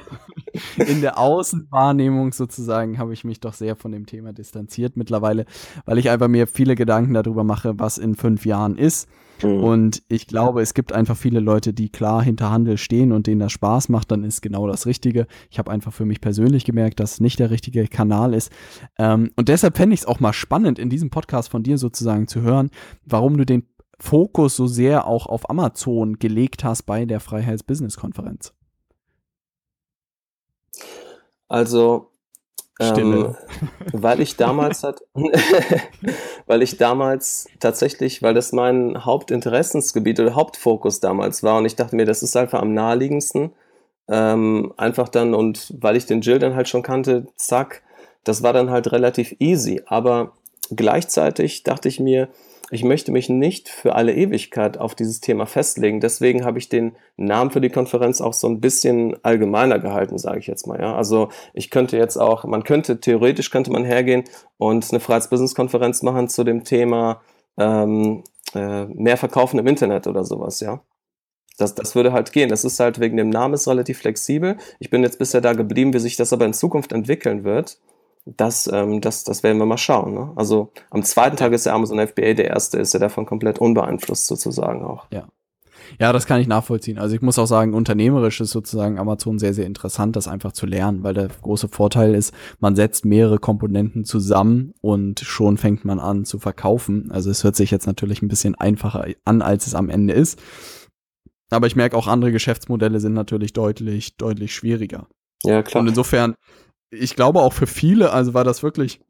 in 0.77 1.01
der 1.01 1.19
Außenwahrnehmung 1.19 2.31
sozusagen 2.31 2.97
habe 2.97 3.13
ich 3.13 3.23
mich 3.23 3.39
doch 3.39 3.53
sehr 3.53 3.75
von 3.75 3.91
dem 3.91 4.05
Thema 4.05 4.33
distanziert 4.33 4.97
mittlerweile, 4.97 5.45
weil 5.85 5.97
ich 5.97 6.09
einfach 6.09 6.27
mir 6.27 6.47
viele 6.47 6.75
Gedanken 6.75 7.13
darüber 7.13 7.43
mache, 7.43 7.77
was 7.77 7.97
in 7.97 8.15
fünf 8.15 8.45
Jahren 8.45 8.77
ist. 8.77 9.07
Mhm. 9.43 9.63
Und 9.63 10.03
ich 10.07 10.27
glaube, 10.27 10.61
es 10.61 10.73
gibt 10.73 10.93
einfach 10.93 11.17
viele 11.17 11.39
Leute, 11.39 11.73
die 11.73 11.89
klar 11.89 12.23
hinter 12.23 12.51
Handel 12.51 12.77
stehen 12.77 13.11
und 13.11 13.27
denen 13.27 13.39
das 13.39 13.51
Spaß 13.51 13.89
macht, 13.89 14.11
dann 14.11 14.23
ist 14.23 14.41
genau 14.41 14.67
das 14.67 14.85
Richtige. 14.85 15.27
Ich 15.49 15.59
habe 15.59 15.71
einfach 15.71 15.93
für 15.93 16.05
mich 16.05 16.21
persönlich 16.21 16.65
gemerkt, 16.65 16.99
dass 16.99 17.13
es 17.13 17.19
nicht 17.19 17.39
der 17.39 17.51
richtige 17.51 17.87
Kanal 17.87 18.33
ist. 18.33 18.51
Ähm, 18.97 19.31
und 19.35 19.49
deshalb 19.49 19.77
fände 19.77 19.93
ich 19.93 20.01
es 20.01 20.05
auch 20.05 20.19
mal 20.19 20.33
spannend, 20.33 20.79
in 20.79 20.89
diesem 20.89 21.09
Podcast 21.09 21.49
von 21.49 21.63
dir 21.63 21.77
sozusagen 21.77 22.27
zu 22.27 22.41
hören, 22.41 22.69
warum 23.05 23.37
du 23.37 23.45
den 23.45 23.63
Fokus 23.99 24.55
so 24.55 24.67
sehr 24.67 25.07
auch 25.07 25.25
auf 25.25 25.49
Amazon 25.49 26.19
gelegt 26.19 26.63
hast 26.63 26.83
bei 26.83 27.05
der 27.05 27.19
Freiheits-Business-Konferenz? 27.19 28.53
Also, 31.47 32.11
ähm, 32.79 33.35
weil 33.93 34.19
ich 34.19 34.35
damals 34.35 34.83
hat, 34.83 35.01
weil 36.45 36.61
ich 36.61 36.77
damals 36.77 37.47
tatsächlich, 37.59 38.21
weil 38.21 38.33
das 38.33 38.51
mein 38.51 39.05
Hauptinteressensgebiet 39.05 40.19
oder 40.19 40.35
Hauptfokus 40.35 40.99
damals 40.99 41.41
war 41.43 41.57
und 41.57 41.65
ich 41.65 41.75
dachte 41.75 41.95
mir, 41.95 42.05
das 42.05 42.23
ist 42.23 42.35
einfach 42.35 42.61
am 42.61 42.73
naheliegendsten. 42.73 43.53
Ähm, 44.07 44.71
einfach 44.77 45.09
dann 45.09 45.33
und 45.33 45.73
weil 45.79 45.95
ich 45.95 46.05
den 46.05 46.21
Jill 46.21 46.37
dann 46.37 46.55
halt 46.55 46.69
schon 46.69 46.83
kannte, 46.83 47.25
zack, 47.37 47.81
das 48.23 48.43
war 48.43 48.53
dann 48.53 48.69
halt 48.69 48.91
relativ 48.91 49.35
easy. 49.39 49.81
Aber 49.85 50.33
gleichzeitig 50.69 51.63
dachte 51.63 51.87
ich 51.87 51.99
mir, 51.99 52.27
ich 52.71 52.83
möchte 52.83 53.11
mich 53.11 53.29
nicht 53.29 53.69
für 53.69 53.95
alle 53.95 54.13
Ewigkeit 54.13 54.77
auf 54.79 54.95
dieses 54.95 55.21
Thema 55.21 55.45
festlegen. 55.45 55.99
Deswegen 55.99 56.45
habe 56.45 56.57
ich 56.57 56.67
den 56.67 56.95
Namen 57.15 57.51
für 57.51 57.61
die 57.61 57.69
Konferenz 57.69 58.21
auch 58.21 58.33
so 58.33 58.47
ein 58.47 58.59
bisschen 58.59 59.15
allgemeiner 59.23 59.79
gehalten, 59.79 60.17
sage 60.17 60.39
ich 60.39 60.47
jetzt 60.47 60.65
mal. 60.65 60.79
Ja, 60.79 60.95
also 60.95 61.29
ich 61.53 61.69
könnte 61.69 61.97
jetzt 61.97 62.17
auch, 62.17 62.43
man 62.45 62.63
könnte 62.63 62.99
theoretisch 62.99 63.51
könnte 63.51 63.71
man 63.71 63.85
hergehen 63.85 64.23
und 64.57 64.89
eine 64.89 64.99
Freiheits-Business-Konferenz 64.99 66.01
machen 66.01 66.27
zu 66.27 66.43
dem 66.43 66.63
Thema 66.63 67.21
ähm, 67.57 68.23
äh, 68.55 68.85
mehr 68.85 69.17
verkaufen 69.17 69.59
im 69.59 69.67
Internet 69.67 70.07
oder 70.07 70.23
sowas. 70.23 70.59
Ja, 70.59 70.81
das, 71.57 71.75
das 71.75 71.93
würde 71.93 72.13
halt 72.13 72.31
gehen. 72.31 72.49
Das 72.49 72.65
ist 72.65 72.79
halt 72.79 72.99
wegen 72.99 73.17
dem 73.17 73.29
Namen 73.29 73.53
ist 73.53 73.67
relativ 73.67 73.99
flexibel. 73.99 74.57
Ich 74.79 74.89
bin 74.89 75.03
jetzt 75.03 75.19
bisher 75.19 75.41
da 75.41 75.53
geblieben, 75.53 75.93
wie 75.93 75.99
sich 75.99 76.15
das 76.15 76.33
aber 76.33 76.45
in 76.45 76.53
Zukunft 76.53 76.91
entwickeln 76.93 77.43
wird 77.43 77.77
das, 78.25 78.67
ähm, 78.71 79.01
das, 79.01 79.23
das 79.23 79.43
werden 79.43 79.59
wir 79.59 79.65
mal 79.65 79.77
schauen. 79.77 80.13
Ne? 80.13 80.31
Also 80.35 80.71
am 80.89 81.03
zweiten 81.03 81.37
Tag 81.37 81.53
ist 81.53 81.65
der 81.65 81.73
Amazon 81.73 82.05
FBA 82.05 82.33
der 82.33 82.47
erste, 82.47 82.79
ist 82.79 82.93
er 82.93 82.99
davon 82.99 83.25
komplett 83.25 83.59
unbeeinflusst 83.59 84.27
sozusagen 84.27 84.83
auch. 84.83 85.05
Ja. 85.11 85.27
Ja, 85.99 86.11
das 86.11 86.25
kann 86.25 86.41
ich 86.41 86.47
nachvollziehen. 86.47 86.97
Also 86.97 87.15
ich 87.15 87.21
muss 87.21 87.37
auch 87.37 87.45
sagen, 87.45 87.75
unternehmerisch 87.75 88.41
ist 88.41 88.49
sozusagen 88.49 88.97
Amazon 88.97 89.37
sehr, 89.37 89.53
sehr 89.53 89.67
interessant, 89.67 90.15
das 90.15 90.27
einfach 90.27 90.51
zu 90.51 90.65
lernen, 90.65 91.03
weil 91.03 91.13
der 91.13 91.27
große 91.27 91.67
Vorteil 91.67 92.15
ist, 92.15 92.33
man 92.59 92.75
setzt 92.75 93.05
mehrere 93.05 93.37
Komponenten 93.37 94.03
zusammen 94.03 94.73
und 94.81 95.19
schon 95.19 95.57
fängt 95.57 95.85
man 95.85 95.99
an 95.99 96.25
zu 96.25 96.39
verkaufen. 96.39 97.11
Also 97.11 97.29
es 97.29 97.43
hört 97.43 97.55
sich 97.55 97.69
jetzt 97.69 97.85
natürlich 97.85 98.23
ein 98.23 98.27
bisschen 98.27 98.55
einfacher 98.55 99.05
an, 99.25 99.43
als 99.43 99.67
es 99.67 99.75
am 99.75 99.89
Ende 99.89 100.13
ist. 100.13 100.41
Aber 101.51 101.67
ich 101.67 101.75
merke 101.75 101.95
auch, 101.95 102.07
andere 102.07 102.31
Geschäftsmodelle 102.31 102.99
sind 102.99 103.13
natürlich 103.13 103.53
deutlich, 103.53 104.17
deutlich 104.17 104.55
schwieriger. 104.55 105.07
Ja, 105.43 105.61
klar. 105.61 105.81
Und 105.81 105.87
insofern 105.87 106.35
ich 106.89 107.15
glaube 107.15 107.41
auch 107.41 107.53
für 107.53 107.67
viele, 107.67 108.11
also 108.11 108.33
war 108.33 108.43
das 108.43 108.63
wirklich 108.63 109.01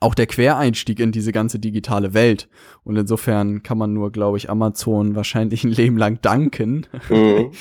auch 0.00 0.14
der 0.14 0.26
Quereinstieg 0.26 1.00
in 1.00 1.12
diese 1.12 1.32
ganze 1.32 1.58
digitale 1.58 2.14
Welt. 2.14 2.48
Und 2.84 2.96
insofern 2.96 3.62
kann 3.62 3.78
man 3.78 3.92
nur, 3.92 4.12
glaube 4.12 4.36
ich, 4.36 4.50
Amazon 4.50 5.16
wahrscheinlich 5.16 5.64
ein 5.64 5.70
Leben 5.70 5.96
lang 5.96 6.20
danken, 6.20 6.86
mhm. 7.08 7.52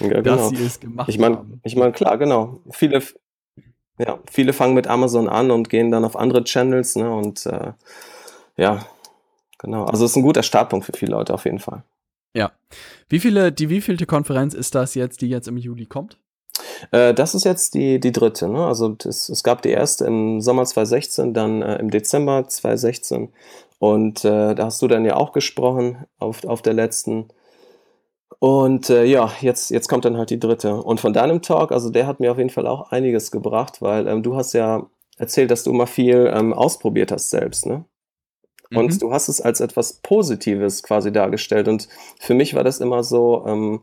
ja, 0.00 0.08
dass 0.22 0.22
genau. 0.22 0.48
sie 0.48 0.64
es 0.64 0.80
gemacht 0.80 1.08
ich 1.08 1.18
mein, 1.18 1.36
haben. 1.36 1.60
Ich 1.64 1.76
meine, 1.76 1.92
klar, 1.92 2.16
genau. 2.18 2.60
Viele, 2.70 3.02
ja, 3.98 4.18
viele 4.30 4.52
fangen 4.52 4.74
mit 4.74 4.86
Amazon 4.86 5.28
an 5.28 5.50
und 5.50 5.68
gehen 5.68 5.90
dann 5.90 6.04
auf 6.04 6.16
andere 6.16 6.44
Channels, 6.44 6.96
ne? 6.96 7.10
Und 7.10 7.46
äh, 7.46 7.72
ja, 8.56 8.86
genau. 9.58 9.84
Also 9.84 10.04
es 10.04 10.12
ist 10.12 10.16
ein 10.16 10.22
guter 10.22 10.42
Startpunkt 10.42 10.86
für 10.86 10.92
viele 10.92 11.12
Leute 11.12 11.34
auf 11.34 11.44
jeden 11.44 11.58
Fall. 11.58 11.82
Ja. 12.34 12.52
Wie 13.08 13.18
viele, 13.18 13.52
die 13.52 13.68
wievielte 13.68 14.06
Konferenz 14.06 14.54
ist 14.54 14.74
das 14.74 14.94
jetzt, 14.94 15.22
die 15.22 15.28
jetzt 15.28 15.48
im 15.48 15.56
Juli 15.56 15.86
kommt? 15.86 16.18
Äh, 16.90 17.14
das 17.14 17.34
ist 17.34 17.44
jetzt 17.44 17.74
die, 17.74 18.00
die 18.00 18.12
dritte. 18.12 18.48
Ne? 18.48 18.66
Also 18.66 18.90
das, 18.90 19.28
es 19.28 19.42
gab 19.42 19.62
die 19.62 19.70
erste 19.70 20.04
im 20.04 20.40
Sommer 20.40 20.64
2016, 20.64 21.34
dann 21.34 21.62
äh, 21.62 21.76
im 21.76 21.90
Dezember 21.90 22.46
2016. 22.46 23.30
Und 23.78 24.24
äh, 24.24 24.54
da 24.54 24.64
hast 24.64 24.82
du 24.82 24.88
dann 24.88 25.04
ja 25.04 25.16
auch 25.16 25.32
gesprochen 25.32 26.06
auf, 26.18 26.44
auf 26.44 26.62
der 26.62 26.74
letzten. 26.74 27.28
Und 28.40 28.90
äh, 28.90 29.04
ja, 29.04 29.32
jetzt, 29.40 29.70
jetzt 29.70 29.88
kommt 29.88 30.04
dann 30.04 30.16
halt 30.16 30.30
die 30.30 30.40
dritte. 30.40 30.74
Und 30.82 31.00
von 31.00 31.12
deinem 31.12 31.42
Talk, 31.42 31.72
also 31.72 31.90
der 31.90 32.06
hat 32.06 32.20
mir 32.20 32.32
auf 32.32 32.38
jeden 32.38 32.50
Fall 32.50 32.66
auch 32.66 32.92
einiges 32.92 33.30
gebracht, 33.30 33.82
weil 33.82 34.06
ähm, 34.06 34.22
du 34.22 34.36
hast 34.36 34.52
ja 34.52 34.86
erzählt, 35.16 35.50
dass 35.50 35.64
du 35.64 35.72
mal 35.72 35.86
viel 35.86 36.32
ähm, 36.32 36.52
ausprobiert 36.52 37.10
hast 37.10 37.30
selbst, 37.30 37.66
ne? 37.66 37.84
Und 38.70 38.92
mhm. 38.92 38.98
du 38.98 39.12
hast 39.12 39.28
es 39.28 39.40
als 39.40 39.60
etwas 39.60 39.94
Positives 39.94 40.82
quasi 40.82 41.10
dargestellt. 41.10 41.68
Und 41.68 41.88
für 42.20 42.34
mich 42.34 42.54
war 42.54 42.64
das 42.64 42.80
immer 42.80 43.02
so, 43.02 43.44
ähm, 43.46 43.80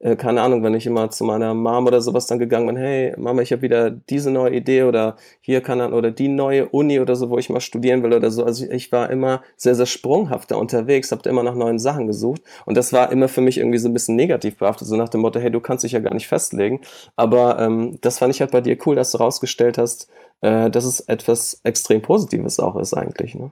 äh, 0.00 0.16
keine 0.16 0.42
Ahnung, 0.42 0.62
wenn 0.62 0.74
ich 0.74 0.86
immer 0.86 1.10
zu 1.10 1.24
meiner 1.24 1.54
Mom 1.54 1.86
oder 1.86 2.00
sowas 2.00 2.26
dann 2.26 2.38
gegangen 2.38 2.66
bin, 2.66 2.76
hey 2.76 3.14
Mama, 3.16 3.42
ich 3.42 3.52
habe 3.52 3.62
wieder 3.62 3.90
diese 3.90 4.30
neue 4.30 4.54
Idee 4.54 4.82
oder 4.82 5.16
hier 5.40 5.62
kann 5.62 5.78
dann 5.78 5.94
oder 5.94 6.10
die 6.10 6.28
neue 6.28 6.68
Uni 6.68 7.00
oder 7.00 7.16
so, 7.16 7.30
wo 7.30 7.38
ich 7.38 7.48
mal 7.48 7.60
studieren 7.60 8.02
will 8.02 8.12
oder 8.12 8.30
so. 8.30 8.44
Also 8.44 8.64
ich, 8.64 8.70
ich 8.70 8.92
war 8.92 9.10
immer 9.10 9.42
sehr, 9.56 9.74
sehr 9.74 9.86
sprunghafter 9.86 10.58
unterwegs, 10.58 11.12
habe 11.12 11.28
immer 11.28 11.42
nach 11.42 11.54
neuen 11.54 11.78
Sachen 11.78 12.06
gesucht 12.06 12.42
und 12.66 12.76
das 12.76 12.92
war 12.92 13.10
immer 13.10 13.28
für 13.28 13.40
mich 13.40 13.58
irgendwie 13.58 13.78
so 13.78 13.88
ein 13.88 13.94
bisschen 13.94 14.16
negativ 14.16 14.58
behaftet, 14.58 14.86
so 14.86 14.96
nach 14.96 15.08
dem 15.08 15.22
Motto, 15.22 15.40
hey, 15.40 15.50
du 15.50 15.60
kannst 15.60 15.84
dich 15.84 15.92
ja 15.92 16.00
gar 16.00 16.14
nicht 16.14 16.28
festlegen. 16.28 16.80
Aber 17.16 17.58
ähm, 17.58 17.98
das 18.02 18.18
fand 18.18 18.34
ich 18.34 18.40
halt 18.40 18.50
bei 18.50 18.60
dir 18.60 18.76
cool, 18.86 18.96
dass 18.96 19.12
du 19.12 19.18
rausgestellt 19.18 19.78
hast, 19.78 20.10
äh, 20.42 20.70
dass 20.70 20.84
es 20.84 21.00
etwas 21.00 21.60
extrem 21.64 22.02
Positives 22.02 22.60
auch 22.60 22.76
ist 22.76 22.94
eigentlich. 22.94 23.34
Ne? 23.34 23.50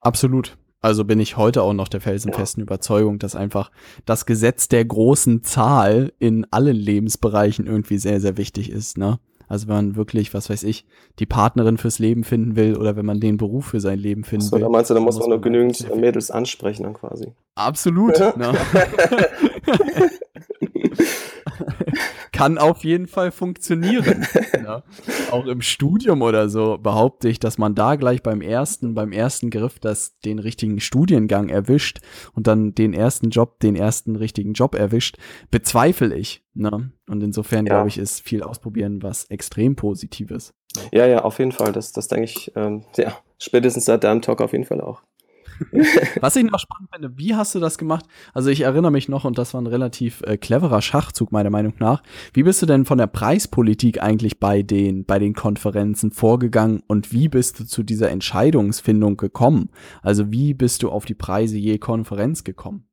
Absolut. 0.00 0.56
Also 0.80 1.04
bin 1.04 1.18
ich 1.18 1.36
heute 1.36 1.62
auch 1.62 1.72
noch 1.72 1.88
der 1.88 2.00
felsenfesten. 2.00 2.62
Überzeugung, 2.62 3.18
dass 3.18 3.34
einfach 3.34 3.70
das 4.04 4.26
Gesetz 4.26 4.68
der 4.68 4.84
großen 4.84 5.42
Zahl 5.42 6.12
in 6.18 6.46
allen 6.52 6.76
Lebensbereichen 6.76 7.66
irgendwie 7.66 7.98
sehr, 7.98 8.20
sehr 8.20 8.36
wichtig 8.36 8.70
ist, 8.70 8.96
ne? 8.96 9.18
Also 9.48 9.66
wenn 9.66 9.74
man 9.74 9.96
wirklich, 9.96 10.34
was 10.34 10.50
weiß 10.50 10.62
ich, 10.64 10.84
die 11.18 11.26
Partnerin 11.26 11.78
fürs 11.78 11.98
Leben 11.98 12.22
finden 12.22 12.54
will 12.54 12.76
oder 12.76 12.96
wenn 12.96 13.06
man 13.06 13.18
den 13.18 13.38
Beruf 13.38 13.66
für 13.66 13.80
sein 13.80 13.98
Leben 13.98 14.22
finden 14.22 14.44
so, 14.44 14.52
will. 14.52 14.60
Da 14.60 14.68
meinst 14.68 14.90
du, 14.90 14.94
da 14.94 15.00
muss 15.00 15.18
man 15.18 15.30
nur 15.30 15.40
genügend 15.40 15.96
Mädels 15.96 16.30
ansprechen 16.30 16.82
dann 16.82 16.92
quasi. 16.92 17.32
Absolut. 17.54 18.18
ne? 18.36 18.52
kann 22.38 22.58
auf 22.58 22.84
jeden 22.84 23.08
Fall 23.08 23.32
funktionieren. 23.32 24.24
ja. 24.64 24.82
Auch 25.32 25.46
im 25.46 25.60
Studium 25.60 26.22
oder 26.22 26.48
so 26.48 26.78
behaupte 26.78 27.28
ich, 27.28 27.40
dass 27.40 27.58
man 27.58 27.74
da 27.74 27.96
gleich 27.96 28.22
beim 28.22 28.40
ersten, 28.40 28.94
beim 28.94 29.10
ersten 29.10 29.50
Griff 29.50 29.80
das, 29.80 30.18
den 30.20 30.38
richtigen 30.38 30.78
Studiengang 30.78 31.48
erwischt 31.48 31.98
und 32.34 32.46
dann 32.46 32.74
den 32.74 32.94
ersten 32.94 33.30
Job, 33.30 33.58
den 33.60 33.74
ersten 33.74 34.14
richtigen 34.14 34.52
Job 34.52 34.74
erwischt, 34.74 35.16
bezweifle 35.50 36.14
ich. 36.14 36.44
Ne? 36.54 36.92
Und 37.08 37.22
insofern 37.22 37.66
ja. 37.66 37.74
glaube 37.74 37.88
ich, 37.88 37.98
ist 37.98 38.20
viel 38.20 38.42
ausprobieren 38.42 39.02
was 39.02 39.24
extrem 39.24 39.74
Positives. 39.74 40.54
Ja, 40.92 41.06
ja, 41.06 41.24
auf 41.24 41.38
jeden 41.40 41.52
Fall. 41.52 41.72
Das, 41.72 41.92
das 41.92 42.08
denke 42.08 42.24
ich, 42.24 42.52
ähm, 42.54 42.84
ja, 42.96 43.18
spätestens 43.38 43.86
seit 43.86 44.04
deinem 44.04 44.22
Talk 44.22 44.40
auf 44.40 44.52
jeden 44.52 44.64
Fall 44.64 44.80
auch. 44.80 45.02
Was 46.20 46.36
ich 46.36 46.44
noch 46.44 46.58
spannend 46.58 46.90
finde, 46.92 47.12
wie 47.16 47.34
hast 47.34 47.54
du 47.54 47.60
das 47.60 47.78
gemacht? 47.78 48.06
Also 48.34 48.50
ich 48.50 48.62
erinnere 48.62 48.92
mich 48.92 49.08
noch, 49.08 49.24
und 49.24 49.38
das 49.38 49.54
war 49.54 49.60
ein 49.60 49.66
relativ 49.66 50.22
äh, 50.22 50.36
cleverer 50.36 50.82
Schachzug 50.82 51.32
meiner 51.32 51.50
Meinung 51.50 51.74
nach. 51.78 52.02
Wie 52.32 52.42
bist 52.42 52.62
du 52.62 52.66
denn 52.66 52.84
von 52.84 52.98
der 52.98 53.06
Preispolitik 53.06 54.02
eigentlich 54.02 54.40
bei 54.40 54.62
den, 54.62 55.04
bei 55.04 55.18
den 55.18 55.34
Konferenzen 55.34 56.10
vorgegangen 56.10 56.82
und 56.86 57.12
wie 57.12 57.28
bist 57.28 57.60
du 57.60 57.64
zu 57.64 57.82
dieser 57.82 58.10
Entscheidungsfindung 58.10 59.16
gekommen? 59.16 59.70
Also 60.02 60.30
wie 60.30 60.54
bist 60.54 60.82
du 60.82 60.90
auf 60.90 61.04
die 61.04 61.14
Preise 61.14 61.56
je 61.56 61.78
Konferenz 61.78 62.44
gekommen? 62.44 62.84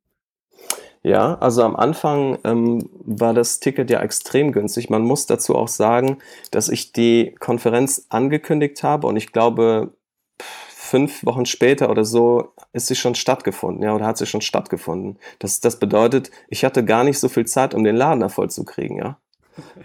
Ja, 1.05 1.35
also 1.35 1.61
am 1.61 1.75
Anfang 1.75 2.39
ähm, 2.43 2.89
war 3.05 3.35
das 3.35 3.59
Ticket 3.59 3.91
ja 3.91 4.01
extrem 4.01 4.51
günstig. 4.51 4.89
Man 4.89 5.03
muss 5.03 5.27
dazu 5.27 5.53
auch 5.53 5.67
sagen, 5.67 6.17
dass 6.49 6.67
ich 6.67 6.93
die 6.93 7.35
Konferenz 7.39 8.07
angekündigt 8.09 8.81
habe 8.81 9.05
und 9.05 9.15
ich 9.15 9.31
glaube, 9.31 9.93
fünf 10.85 11.25
Wochen 11.25 11.45
später 11.45 11.89
oder 11.89 12.05
so 12.05 12.53
ist 12.73 12.87
sie 12.87 12.95
schon 12.95 13.15
stattgefunden, 13.15 13.83
ja, 13.83 13.93
oder 13.93 14.05
hat 14.05 14.17
sie 14.17 14.25
schon 14.25 14.41
stattgefunden. 14.41 15.17
Das, 15.39 15.59
das 15.59 15.79
bedeutet, 15.79 16.31
ich 16.49 16.63
hatte 16.63 16.85
gar 16.85 17.03
nicht 17.03 17.19
so 17.19 17.27
viel 17.27 17.45
Zeit, 17.45 17.73
um 17.73 17.83
den 17.83 17.95
Laden 17.95 18.21
da 18.21 18.29
voll 18.29 18.49
zu 18.49 18.63
kriegen, 18.63 18.97
ja. 18.97 19.17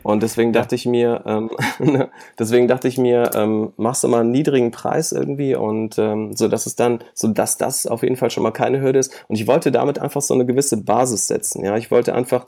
Und 0.02 0.22
deswegen 0.22 0.52
dachte 0.52 0.74
ich 0.74 0.84
mir, 0.84 1.22
ähm, 1.26 1.50
deswegen 2.38 2.66
dachte 2.66 2.88
ich 2.88 2.98
mir, 2.98 3.30
ähm, 3.34 3.72
machst 3.76 4.02
du 4.02 4.08
mal 4.08 4.20
einen 4.20 4.32
niedrigen 4.32 4.72
Preis 4.72 5.12
irgendwie 5.12 5.54
und 5.54 5.96
ähm, 5.98 6.34
so 6.34 6.48
dass 6.48 6.66
es 6.66 6.74
dann, 6.74 7.04
so 7.14 7.28
dass 7.28 7.56
das 7.56 7.86
auf 7.86 8.02
jeden 8.02 8.16
Fall 8.16 8.30
schon 8.30 8.42
mal 8.42 8.50
keine 8.50 8.80
Hürde 8.80 8.98
ist. 8.98 9.24
Und 9.28 9.36
ich 9.36 9.46
wollte 9.46 9.70
damit 9.70 10.00
einfach 10.00 10.22
so 10.22 10.34
eine 10.34 10.44
gewisse 10.44 10.82
Basis 10.82 11.28
setzen. 11.28 11.64
Ja, 11.64 11.76
ich 11.76 11.90
wollte 11.90 12.14
einfach 12.14 12.46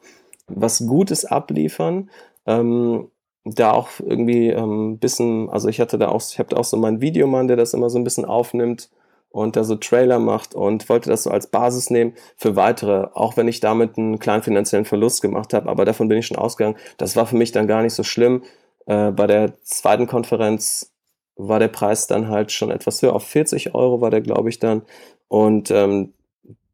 was 0.48 0.84
Gutes 0.86 1.24
abliefern, 1.24 2.10
ähm, 2.46 3.08
da 3.44 3.72
auch 3.72 3.88
irgendwie 3.98 4.48
ähm, 4.50 4.98
bisschen, 4.98 5.50
also 5.50 5.68
ich 5.68 5.80
hatte 5.80 5.98
da 5.98 6.08
auch, 6.08 6.22
ich 6.22 6.38
habe 6.38 6.50
da 6.50 6.56
auch 6.56 6.64
so 6.64 6.76
meinen 6.76 7.00
Videomann, 7.00 7.48
der 7.48 7.56
das 7.56 7.74
immer 7.74 7.90
so 7.90 7.98
ein 7.98 8.04
bisschen 8.04 8.24
aufnimmt 8.24 8.90
und 9.30 9.56
da 9.56 9.64
so 9.64 9.76
Trailer 9.76 10.18
macht 10.18 10.54
und 10.54 10.88
wollte 10.88 11.10
das 11.10 11.24
so 11.24 11.30
als 11.30 11.48
Basis 11.48 11.90
nehmen 11.90 12.14
für 12.36 12.54
weitere, 12.54 13.08
auch 13.14 13.36
wenn 13.36 13.48
ich 13.48 13.60
damit 13.60 13.98
einen 13.98 14.18
kleinen 14.18 14.42
finanziellen 14.42 14.84
Verlust 14.84 15.22
gemacht 15.22 15.54
habe, 15.54 15.68
aber 15.68 15.84
davon 15.84 16.08
bin 16.08 16.18
ich 16.18 16.26
schon 16.26 16.36
ausgegangen. 16.36 16.76
Das 16.98 17.16
war 17.16 17.26
für 17.26 17.36
mich 17.36 17.52
dann 17.52 17.66
gar 17.66 17.82
nicht 17.82 17.94
so 17.94 18.04
schlimm. 18.04 18.42
Äh, 18.86 19.10
bei 19.10 19.26
der 19.26 19.54
zweiten 19.62 20.06
Konferenz 20.06 20.92
war 21.36 21.58
der 21.58 21.68
Preis 21.68 22.06
dann 22.06 22.28
halt 22.28 22.52
schon 22.52 22.70
etwas 22.70 23.02
höher, 23.02 23.14
auf 23.14 23.24
40 23.24 23.74
Euro 23.74 24.00
war 24.00 24.10
der, 24.10 24.20
glaube 24.20 24.50
ich, 24.50 24.58
dann. 24.58 24.82
Und 25.28 25.70
ähm, 25.70 26.12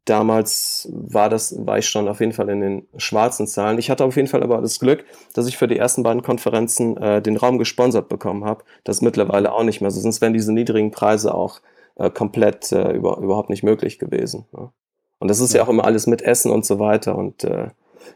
damals 0.09 0.89
war 0.91 1.29
das, 1.29 1.55
war 1.65 1.77
ich 1.77 1.87
schon 1.87 2.07
auf 2.07 2.19
jeden 2.19 2.33
Fall 2.33 2.49
in 2.49 2.61
den 2.61 2.87
schwarzen 2.97 3.47
Zahlen. 3.47 3.77
Ich 3.77 3.89
hatte 3.89 4.03
auf 4.03 4.15
jeden 4.15 4.27
Fall 4.27 4.43
aber 4.43 4.61
das 4.61 4.79
Glück, 4.79 5.05
dass 5.33 5.47
ich 5.47 5.57
für 5.57 5.67
die 5.67 5.77
ersten 5.77 6.03
beiden 6.03 6.21
Konferenzen 6.21 6.97
äh, 6.97 7.21
den 7.21 7.37
Raum 7.37 7.57
gesponsert 7.57 8.09
bekommen 8.09 8.45
habe. 8.45 8.63
Das 8.83 8.97
ist 8.97 9.01
mittlerweile 9.01 9.51
auch 9.51 9.63
nicht 9.63 9.81
mehr 9.81 9.91
so, 9.91 10.01
sonst 10.01 10.21
wären 10.21 10.33
diese 10.33 10.53
niedrigen 10.53 10.91
Preise 10.91 11.33
auch 11.33 11.61
äh, 11.95 12.09
komplett 12.09 12.71
äh, 12.71 12.91
über, 12.91 13.17
überhaupt 13.17 13.49
nicht 13.49 13.63
möglich 13.63 13.99
gewesen. 13.99 14.45
Ne? 14.51 14.69
Und 15.19 15.27
das 15.27 15.39
ist 15.39 15.53
ja. 15.53 15.59
ja 15.59 15.65
auch 15.65 15.69
immer 15.69 15.85
alles 15.85 16.07
mit 16.07 16.21
Essen 16.21 16.51
und 16.51 16.65
so 16.65 16.79
weiter 16.79 17.15
und 17.15 17.43
äh, 17.43 17.69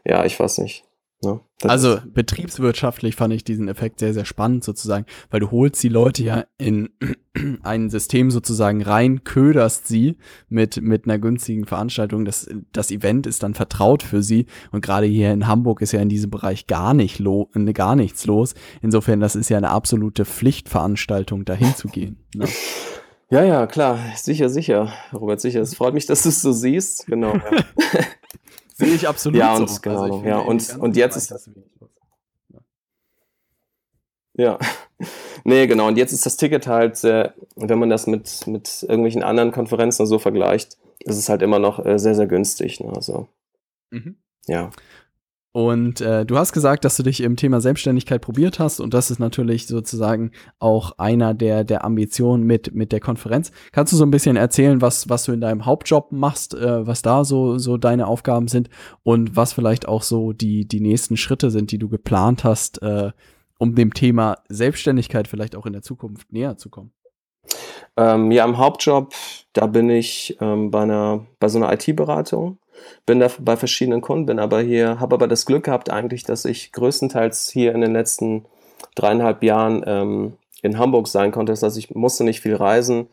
ja, 0.06 0.26
ich 0.26 0.40
weiß 0.40 0.58
nicht. 0.60 0.86
Ne? 1.24 1.40
Also 1.64 2.00
betriebswirtschaftlich 2.06 3.16
fand 3.16 3.34
ich 3.34 3.44
diesen 3.44 3.68
Effekt 3.68 4.00
sehr, 4.00 4.14
sehr 4.14 4.26
spannend 4.26 4.64
sozusagen, 4.64 5.06
weil 5.30 5.40
du 5.40 5.52
holst 5.52 5.82
die 5.82 5.90
Leute 5.90 6.24
ja 6.24 6.46
in 6.58 6.90
ein 7.64 7.90
System 7.90 8.32
sozusagen 8.32 8.82
rein, 8.82 9.24
köderst 9.24 9.88
sie 9.88 10.18
mit, 10.50 10.82
mit 10.82 11.06
einer 11.06 11.20
günstigen 11.20 11.66
Veranstaltung. 11.66 12.26
Das, 12.26 12.50
das 12.72 12.92
Event 12.92 13.28
ist 13.28 13.44
dann 13.44 13.54
vertraut 13.54 14.04
für 14.04 14.22
sie 14.22 14.46
und 14.72 14.82
gerade 14.82 15.08
hier 15.08 15.32
in 15.32 15.48
Hamburg 15.48 15.82
ist 15.82 15.94
ja 15.94 16.02
in 16.02 16.10
diesem 16.10 16.30
Bereich 16.30 16.68
gar, 16.68 16.94
nicht 16.94 17.20
lo 17.20 17.50
gar 17.74 17.96
nichts 17.96 18.26
los. 18.26 18.56
Insofern, 18.82 19.20
das 19.20 19.36
ist 19.36 19.50
ja 19.50 19.58
eine 19.58 19.70
absolute 19.70 20.26
Pflichtveranstaltung, 20.26 21.46
dahin 21.46 21.76
zu 21.76 21.88
gehen. 21.88 22.18
Ne? 22.36 22.48
Ja, 23.30 23.44
ja, 23.44 23.68
klar, 23.68 24.00
sicher, 24.16 24.50
sicher, 24.50 24.92
Robert, 25.14 25.40
sicher. 25.40 25.62
Es 25.62 25.76
freut 25.76 25.94
mich, 25.94 26.08
dass 26.08 26.24
du 26.24 26.30
es 26.30 26.42
so 26.42 26.52
siehst. 26.52 27.06
Genau. 27.06 27.34
Ja. 27.34 27.42
Sehe 28.74 28.94
ich 28.96 29.08
absolut 29.08 29.40
ja, 29.40 29.56
und, 29.56 29.70
so. 29.70 29.82
Genau, 29.82 30.02
also 30.02 30.24
ja, 30.26 30.40
und, 30.40 30.78
und 30.80 30.96
jetzt 30.96 31.16
ist. 31.16 31.32
Das 31.32 31.50
ja. 34.36 34.58
nee, 35.44 35.68
genau. 35.68 35.88
Und 35.88 35.98
jetzt 35.98 36.12
ist 36.12 36.26
das 36.26 36.38
Ticket 36.38 36.68
halt, 36.68 37.04
äh, 37.04 37.30
wenn 37.56 37.80
man 37.80 37.90
das 37.90 38.08
mit, 38.08 38.48
mit 38.48 38.84
irgendwelchen 38.84 39.24
anderen 39.24 39.52
Konferenzen 39.52 40.06
so 40.08 40.18
vergleicht, 40.20 40.78
ist 41.00 41.18
es 41.18 41.30
halt 41.30 41.42
immer 41.42 41.60
noch 41.60 41.86
äh, 41.86 42.00
sehr, 42.00 42.16
sehr 42.16 42.28
günstig. 42.28 42.80
Ne? 42.80 42.92
Also, 42.96 43.28
mhm. 43.92 44.18
ja. 44.48 44.72
Und 45.54 46.02
äh, 46.02 46.26
du 46.26 46.36
hast 46.36 46.52
gesagt, 46.52 46.84
dass 46.84 46.98
du 46.98 47.04
dich 47.04 47.22
im 47.22 47.36
Thema 47.36 47.62
Selbstständigkeit 47.62 48.22
probiert 48.22 48.58
hast 48.58 48.80
und 48.80 48.92
das 48.96 49.12
ist 49.12 49.20
natürlich 49.20 49.68
sozusagen 49.68 50.32
auch 50.58 50.98
einer 50.98 51.36
der, 51.36 51.64
der 51.64 51.86
Ambitionen 51.86 52.44
mit, 52.44 52.74
mit 52.74 52.92
der 52.92 53.00
Konferenz. 53.00 53.52
Kannst 53.72 53.94
du 53.94 53.98
so 53.98 54.04
ein 54.04 54.10
bisschen 54.10 54.36
erzählen, 54.36 54.82
was, 54.82 55.10
was 55.10 55.26
du 55.26 55.32
in 55.32 55.42
deinem 55.42 55.68
Hauptjob 55.68 56.12
machst, 56.12 56.56
äh, 56.56 56.88
was 56.88 57.04
da 57.04 57.24
so, 57.24 57.60
so 57.60 57.78
deine 57.78 58.08
Aufgaben 58.08 58.48
sind 58.48 58.72
und 59.04 59.36
was 59.36 59.54
vielleicht 59.54 59.88
auch 59.88 60.02
so 60.02 60.34
die, 60.34 60.68
die 60.68 60.82
nächsten 60.82 61.18
Schritte 61.18 61.52
sind, 61.52 61.72
die 61.72 61.78
du 61.78 61.88
geplant 61.88 62.44
hast, 62.44 62.82
äh, 62.82 63.12
um 63.60 63.76
dem 63.76 63.94
Thema 63.94 64.40
Selbstständigkeit 64.50 65.28
vielleicht 65.28 65.56
auch 65.56 65.68
in 65.68 65.74
der 65.74 65.84
Zukunft 65.84 66.34
näher 66.34 66.58
zu 66.58 66.72
kommen? 66.72 66.92
Ähm, 67.96 68.32
ja, 68.32 68.44
im 68.44 68.58
Hauptjob, 68.58 69.14
da 69.54 69.68
bin 69.68 69.92
ich 69.92 70.36
ähm, 70.42 70.72
bei 70.72 70.82
einer, 70.82 71.28
bei 71.40 71.48
so 71.48 71.60
einer 71.60 71.72
IT-Beratung 71.72 72.58
bin 73.06 73.20
da 73.20 73.30
bei 73.40 73.58
verschiedenen 73.58 74.02
Kunden, 74.02 74.26
bin 74.26 74.40
aber 74.40 74.62
hier, 74.62 75.00
habe 75.00 75.16
aber 75.16 75.28
das 75.28 75.46
Glück 75.46 75.66
gehabt 75.66 75.90
eigentlich, 75.90 76.24
dass 76.24 76.46
ich 76.46 76.72
größtenteils 76.72 77.50
hier 77.50 77.74
in 77.74 77.82
den 77.82 77.94
letzten 77.94 78.46
dreieinhalb 78.96 79.44
Jahren 79.44 79.84
ähm, 79.86 80.34
in 80.62 80.78
Hamburg 80.78 81.08
sein 81.08 81.32
konnte. 81.32 81.52
Das 81.52 81.64
heißt, 81.64 81.78
ich 81.78 81.94
musste 81.94 82.24
nicht 82.24 82.42
viel 82.42 82.56
reisen. 82.56 83.08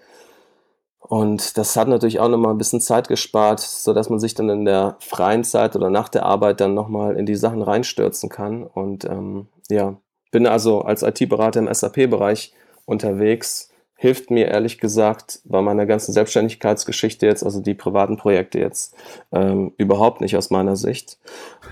Und 1.00 1.58
das 1.58 1.76
hat 1.76 1.88
natürlich 1.88 2.20
auch 2.20 2.28
nochmal 2.28 2.54
ein 2.54 2.58
bisschen 2.58 2.80
Zeit 2.80 3.08
gespart, 3.08 3.58
sodass 3.60 4.10
man 4.10 4.20
sich 4.20 4.34
dann 4.34 4.48
in 4.48 4.64
der 4.64 4.96
freien 5.00 5.42
Zeit 5.42 5.74
oder 5.74 5.90
nach 5.90 6.08
der 6.08 6.24
Arbeit 6.24 6.60
dann 6.60 6.74
nochmal 6.74 7.16
in 7.16 7.26
die 7.26 7.34
Sachen 7.34 7.62
reinstürzen 7.62 8.28
kann. 8.28 8.62
Und 8.62 9.04
ähm, 9.06 9.48
ja, 9.68 9.96
bin 10.30 10.46
also 10.46 10.82
als 10.82 11.02
IT-Berater 11.02 11.58
im 11.60 11.72
SAP-Bereich 11.72 12.54
unterwegs 12.84 13.69
hilft 14.00 14.30
mir 14.30 14.48
ehrlich 14.48 14.78
gesagt 14.78 15.40
bei 15.44 15.60
meiner 15.60 15.84
ganzen 15.84 16.14
Selbstständigkeitsgeschichte 16.14 17.26
jetzt, 17.26 17.44
also 17.44 17.60
die 17.60 17.74
privaten 17.74 18.16
Projekte 18.16 18.58
jetzt, 18.58 18.96
ähm, 19.30 19.74
überhaupt 19.76 20.22
nicht 20.22 20.38
aus 20.38 20.48
meiner 20.48 20.74
Sicht. 20.74 21.18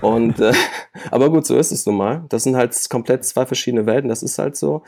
Und 0.01 0.39
äh, 0.39 0.53
aber 1.11 1.31
gut, 1.31 1.47
so 1.47 1.57
ist 1.57 1.71
es 1.71 1.87
nun 1.87 1.97
mal. 1.97 2.25
Das 2.29 2.43
sind 2.43 2.55
halt 2.55 2.75
komplett 2.87 3.25
zwei 3.25 3.47
verschiedene 3.47 3.87
Welten, 3.87 4.09
das 4.09 4.21
ist 4.21 4.37
halt 4.37 4.55
so. 4.55 4.83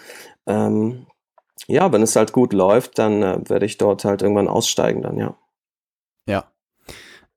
Ähm, 0.45 1.07
ja, 1.65 1.91
wenn 1.91 2.03
es 2.03 2.15
halt 2.15 2.31
gut 2.31 2.53
läuft, 2.53 2.99
dann 2.99 3.23
äh, 3.23 3.39
werde 3.49 3.65
ich 3.65 3.79
dort 3.79 4.05
halt 4.05 4.21
irgendwann 4.21 4.47
aussteigen 4.47 5.01
dann, 5.01 5.17
ja. 5.17 5.35
Ja. 6.27 6.45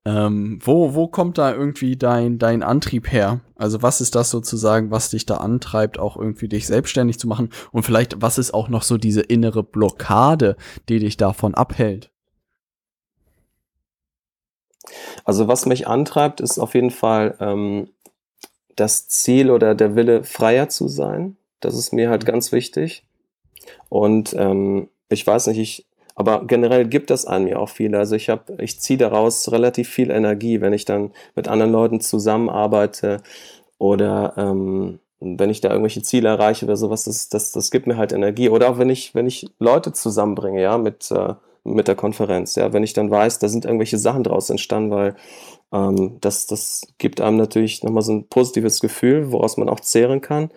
Ähm, 0.04 0.58
wo, 0.62 0.94
wo 0.94 1.08
kommt 1.08 1.38
da 1.38 1.54
irgendwie 1.54 1.96
dein, 1.96 2.38
dein 2.38 2.62
Antrieb 2.62 3.10
her? 3.10 3.40
Also 3.56 3.82
was 3.82 4.00
ist 4.00 4.14
das 4.14 4.30
sozusagen, 4.30 4.90
was 4.90 5.10
dich 5.10 5.26
da 5.26 5.36
antreibt, 5.36 5.98
auch 5.98 6.16
irgendwie 6.16 6.48
dich 6.48 6.66
selbstständig 6.66 7.18
zu 7.18 7.28
machen? 7.28 7.50
Und 7.72 7.84
vielleicht, 7.84 8.20
was 8.20 8.38
ist 8.38 8.52
auch 8.52 8.68
noch 8.68 8.82
so 8.82 8.98
diese 8.98 9.20
innere 9.20 9.62
Blockade, 9.62 10.56
die 10.88 10.98
dich 10.98 11.16
davon 11.16 11.54
abhält? 11.54 12.10
Also 15.24 15.48
was 15.48 15.66
mich 15.66 15.86
antreibt, 15.86 16.40
ist 16.40 16.58
auf 16.58 16.74
jeden 16.74 16.90
Fall 16.90 17.36
ähm, 17.40 17.88
das 18.76 19.08
Ziel 19.08 19.50
oder 19.50 19.74
der 19.74 19.94
Wille, 19.94 20.24
freier 20.24 20.68
zu 20.68 20.88
sein. 20.88 21.36
Das 21.60 21.74
ist 21.76 21.92
mir 21.92 22.10
halt 22.10 22.26
ganz 22.26 22.52
wichtig. 22.52 23.04
Und 23.88 24.34
ähm, 24.36 24.88
ich 25.08 25.26
weiß 25.26 25.46
nicht, 25.46 25.58
ich 25.58 25.86
aber 26.14 26.44
generell 26.46 26.86
gibt 26.86 27.10
das 27.10 27.26
an 27.26 27.44
mir 27.44 27.58
auch 27.58 27.68
viel. 27.68 27.94
Also 27.94 28.14
ich 28.16 28.28
habe, 28.28 28.56
ich 28.62 28.80
ziehe 28.80 28.98
daraus 28.98 29.50
relativ 29.50 29.88
viel 29.88 30.10
Energie, 30.10 30.60
wenn 30.60 30.72
ich 30.72 30.84
dann 30.84 31.12
mit 31.34 31.48
anderen 31.48 31.72
Leuten 31.72 32.00
zusammenarbeite 32.00 33.20
oder 33.78 34.34
ähm, 34.36 35.00
wenn 35.20 35.50
ich 35.50 35.60
da 35.60 35.70
irgendwelche 35.70 36.02
Ziele 36.02 36.28
erreiche 36.28 36.66
oder 36.66 36.76
sowas, 36.76 37.04
das, 37.04 37.28
das, 37.28 37.52
das 37.52 37.70
gibt 37.70 37.86
mir 37.86 37.96
halt 37.96 38.12
Energie. 38.12 38.48
Oder 38.48 38.70
auch 38.70 38.78
wenn 38.78 38.90
ich, 38.90 39.14
wenn 39.14 39.26
ich 39.26 39.46
Leute 39.58 39.92
zusammenbringe, 39.92 40.60
ja, 40.62 40.78
mit, 40.78 41.10
äh, 41.10 41.34
mit 41.64 41.88
der 41.88 41.96
Konferenz, 41.96 42.56
ja, 42.56 42.72
wenn 42.72 42.82
ich 42.82 42.92
dann 42.92 43.10
weiß, 43.10 43.38
da 43.38 43.48
sind 43.48 43.64
irgendwelche 43.64 43.98
Sachen 43.98 44.22
draus 44.22 44.50
entstanden, 44.50 44.90
weil 44.90 45.16
ähm, 45.72 46.18
das, 46.20 46.46
das 46.46 46.82
gibt 46.98 47.20
einem 47.20 47.38
natürlich 47.38 47.82
nochmal 47.82 48.02
so 48.02 48.12
ein 48.12 48.28
positives 48.28 48.80
Gefühl, 48.80 49.32
woraus 49.32 49.56
man 49.56 49.68
auch 49.68 49.80
zehren 49.80 50.20
kann. 50.20 50.50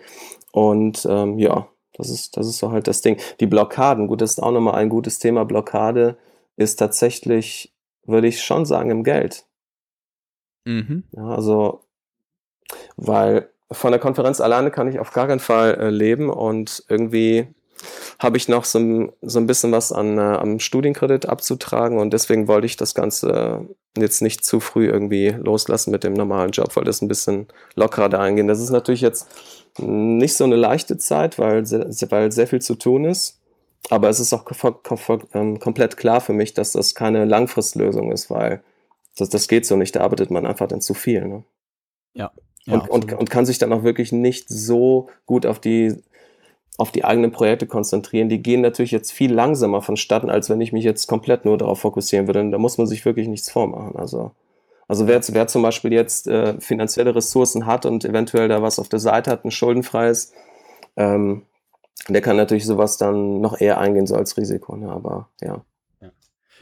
Und 0.52 1.06
ähm, 1.10 1.38
ja, 1.38 1.68
das 1.98 2.10
ist, 2.10 2.36
das 2.36 2.46
ist 2.46 2.58
so 2.58 2.70
halt 2.70 2.86
das 2.86 3.02
Ding. 3.02 3.18
Die 3.40 3.46
Blockaden, 3.46 4.06
gut, 4.06 4.20
das 4.20 4.30
ist 4.30 4.42
auch 4.42 4.52
nochmal 4.52 4.76
ein 4.76 4.88
gutes 4.88 5.18
Thema. 5.18 5.44
Blockade 5.44 6.16
ist 6.56 6.76
tatsächlich, 6.76 7.74
würde 8.04 8.28
ich 8.28 8.42
schon 8.42 8.64
sagen, 8.64 8.90
im 8.90 9.04
Geld. 9.04 9.44
Mhm. 10.64 11.04
Ja, 11.12 11.26
also, 11.26 11.80
weil 12.96 13.50
von 13.70 13.90
der 13.90 14.00
Konferenz 14.00 14.40
alleine 14.40 14.70
kann 14.70 14.88
ich 14.88 14.98
auf 14.98 15.12
gar 15.12 15.26
keinen 15.26 15.40
Fall 15.40 15.74
äh, 15.74 15.90
leben 15.90 16.30
und 16.30 16.84
irgendwie 16.88 17.48
habe 18.18 18.36
ich 18.36 18.48
noch 18.48 18.64
so, 18.64 19.12
so 19.22 19.38
ein 19.38 19.46
bisschen 19.46 19.72
was 19.72 19.92
an, 19.92 20.18
äh, 20.18 20.20
am 20.20 20.58
Studienkredit 20.58 21.26
abzutragen 21.26 21.98
und 21.98 22.12
deswegen 22.12 22.48
wollte 22.48 22.66
ich 22.66 22.76
das 22.76 22.94
Ganze 22.94 23.66
jetzt 23.96 24.22
nicht 24.22 24.44
zu 24.44 24.60
früh 24.60 24.88
irgendwie 24.88 25.30
loslassen 25.30 25.90
mit 25.90 26.04
dem 26.04 26.14
normalen 26.14 26.50
Job, 26.50 26.74
weil 26.76 26.84
das 26.84 27.02
ein 27.02 27.08
bisschen 27.08 27.46
lockerer 27.74 28.08
da 28.08 28.20
eingehen. 28.20 28.48
Das 28.48 28.60
ist 28.60 28.70
natürlich 28.70 29.00
jetzt 29.00 29.28
nicht 29.78 30.34
so 30.34 30.44
eine 30.44 30.56
leichte 30.56 30.98
Zeit, 30.98 31.38
weil, 31.38 31.64
weil 31.64 32.32
sehr 32.32 32.46
viel 32.46 32.60
zu 32.60 32.74
tun 32.74 33.04
ist. 33.04 33.40
Aber 33.90 34.08
es 34.08 34.20
ist 34.20 34.32
auch 34.32 34.44
ähm, 35.34 35.60
komplett 35.60 35.96
klar 35.96 36.20
für 36.20 36.32
mich, 36.32 36.54
dass 36.54 36.72
das 36.72 36.94
keine 36.94 37.24
Langfristlösung 37.24 38.12
ist, 38.12 38.28
weil 38.30 38.62
das, 39.16 39.28
das 39.28 39.48
geht 39.48 39.66
so 39.66 39.76
nicht. 39.76 39.96
Da 39.96 40.00
arbeitet 40.00 40.30
man 40.30 40.46
einfach 40.46 40.68
dann 40.68 40.80
zu 40.80 40.94
viel. 40.94 41.26
Ne? 41.26 41.44
Ja. 42.14 42.30
ja 42.66 42.74
und, 42.74 42.90
und, 42.90 43.12
und 43.12 43.30
kann 43.30 43.46
sich 43.46 43.58
dann 43.58 43.72
auch 43.72 43.84
wirklich 43.84 44.12
nicht 44.12 44.48
so 44.48 45.08
gut 45.26 45.46
auf 45.46 45.60
die 45.60 45.96
auf 46.78 46.92
die 46.92 47.04
eigenen 47.04 47.32
Projekte 47.32 47.66
konzentrieren. 47.66 48.28
Die 48.28 48.40
gehen 48.40 48.60
natürlich 48.60 48.92
jetzt 48.92 49.10
viel 49.10 49.32
langsamer 49.32 49.82
vonstatten, 49.82 50.30
als 50.30 50.48
wenn 50.48 50.60
ich 50.60 50.72
mich 50.72 50.84
jetzt 50.84 51.08
komplett 51.08 51.44
nur 51.44 51.58
darauf 51.58 51.80
fokussieren 51.80 52.28
würde. 52.28 52.40
Und 52.40 52.52
da 52.52 52.58
muss 52.58 52.78
man 52.78 52.86
sich 52.86 53.04
wirklich 53.04 53.26
nichts 53.26 53.50
vormachen. 53.50 53.96
Also 53.96 54.30
also 54.88 55.06
wer, 55.06 55.20
wer 55.28 55.46
zum 55.46 55.62
Beispiel 55.62 55.92
jetzt 55.92 56.26
äh, 56.26 56.58
finanzielle 56.60 57.14
Ressourcen 57.14 57.66
hat 57.66 57.84
und 57.84 58.04
eventuell 58.06 58.48
da 58.48 58.62
was 58.62 58.78
auf 58.78 58.88
der 58.88 58.98
Seite 58.98 59.30
hat, 59.30 59.44
ein 59.44 59.50
schuldenfreies, 59.50 60.32
ähm, 60.96 61.42
der 62.08 62.22
kann 62.22 62.36
natürlich 62.36 62.64
sowas 62.64 62.96
dann 62.96 63.40
noch 63.40 63.60
eher 63.60 63.78
eingehen, 63.78 64.06
so 64.06 64.16
als 64.16 64.36
Risiko. 64.38 64.76
Ne? 64.76 64.90
Aber 64.90 65.28
ja. 65.42 65.62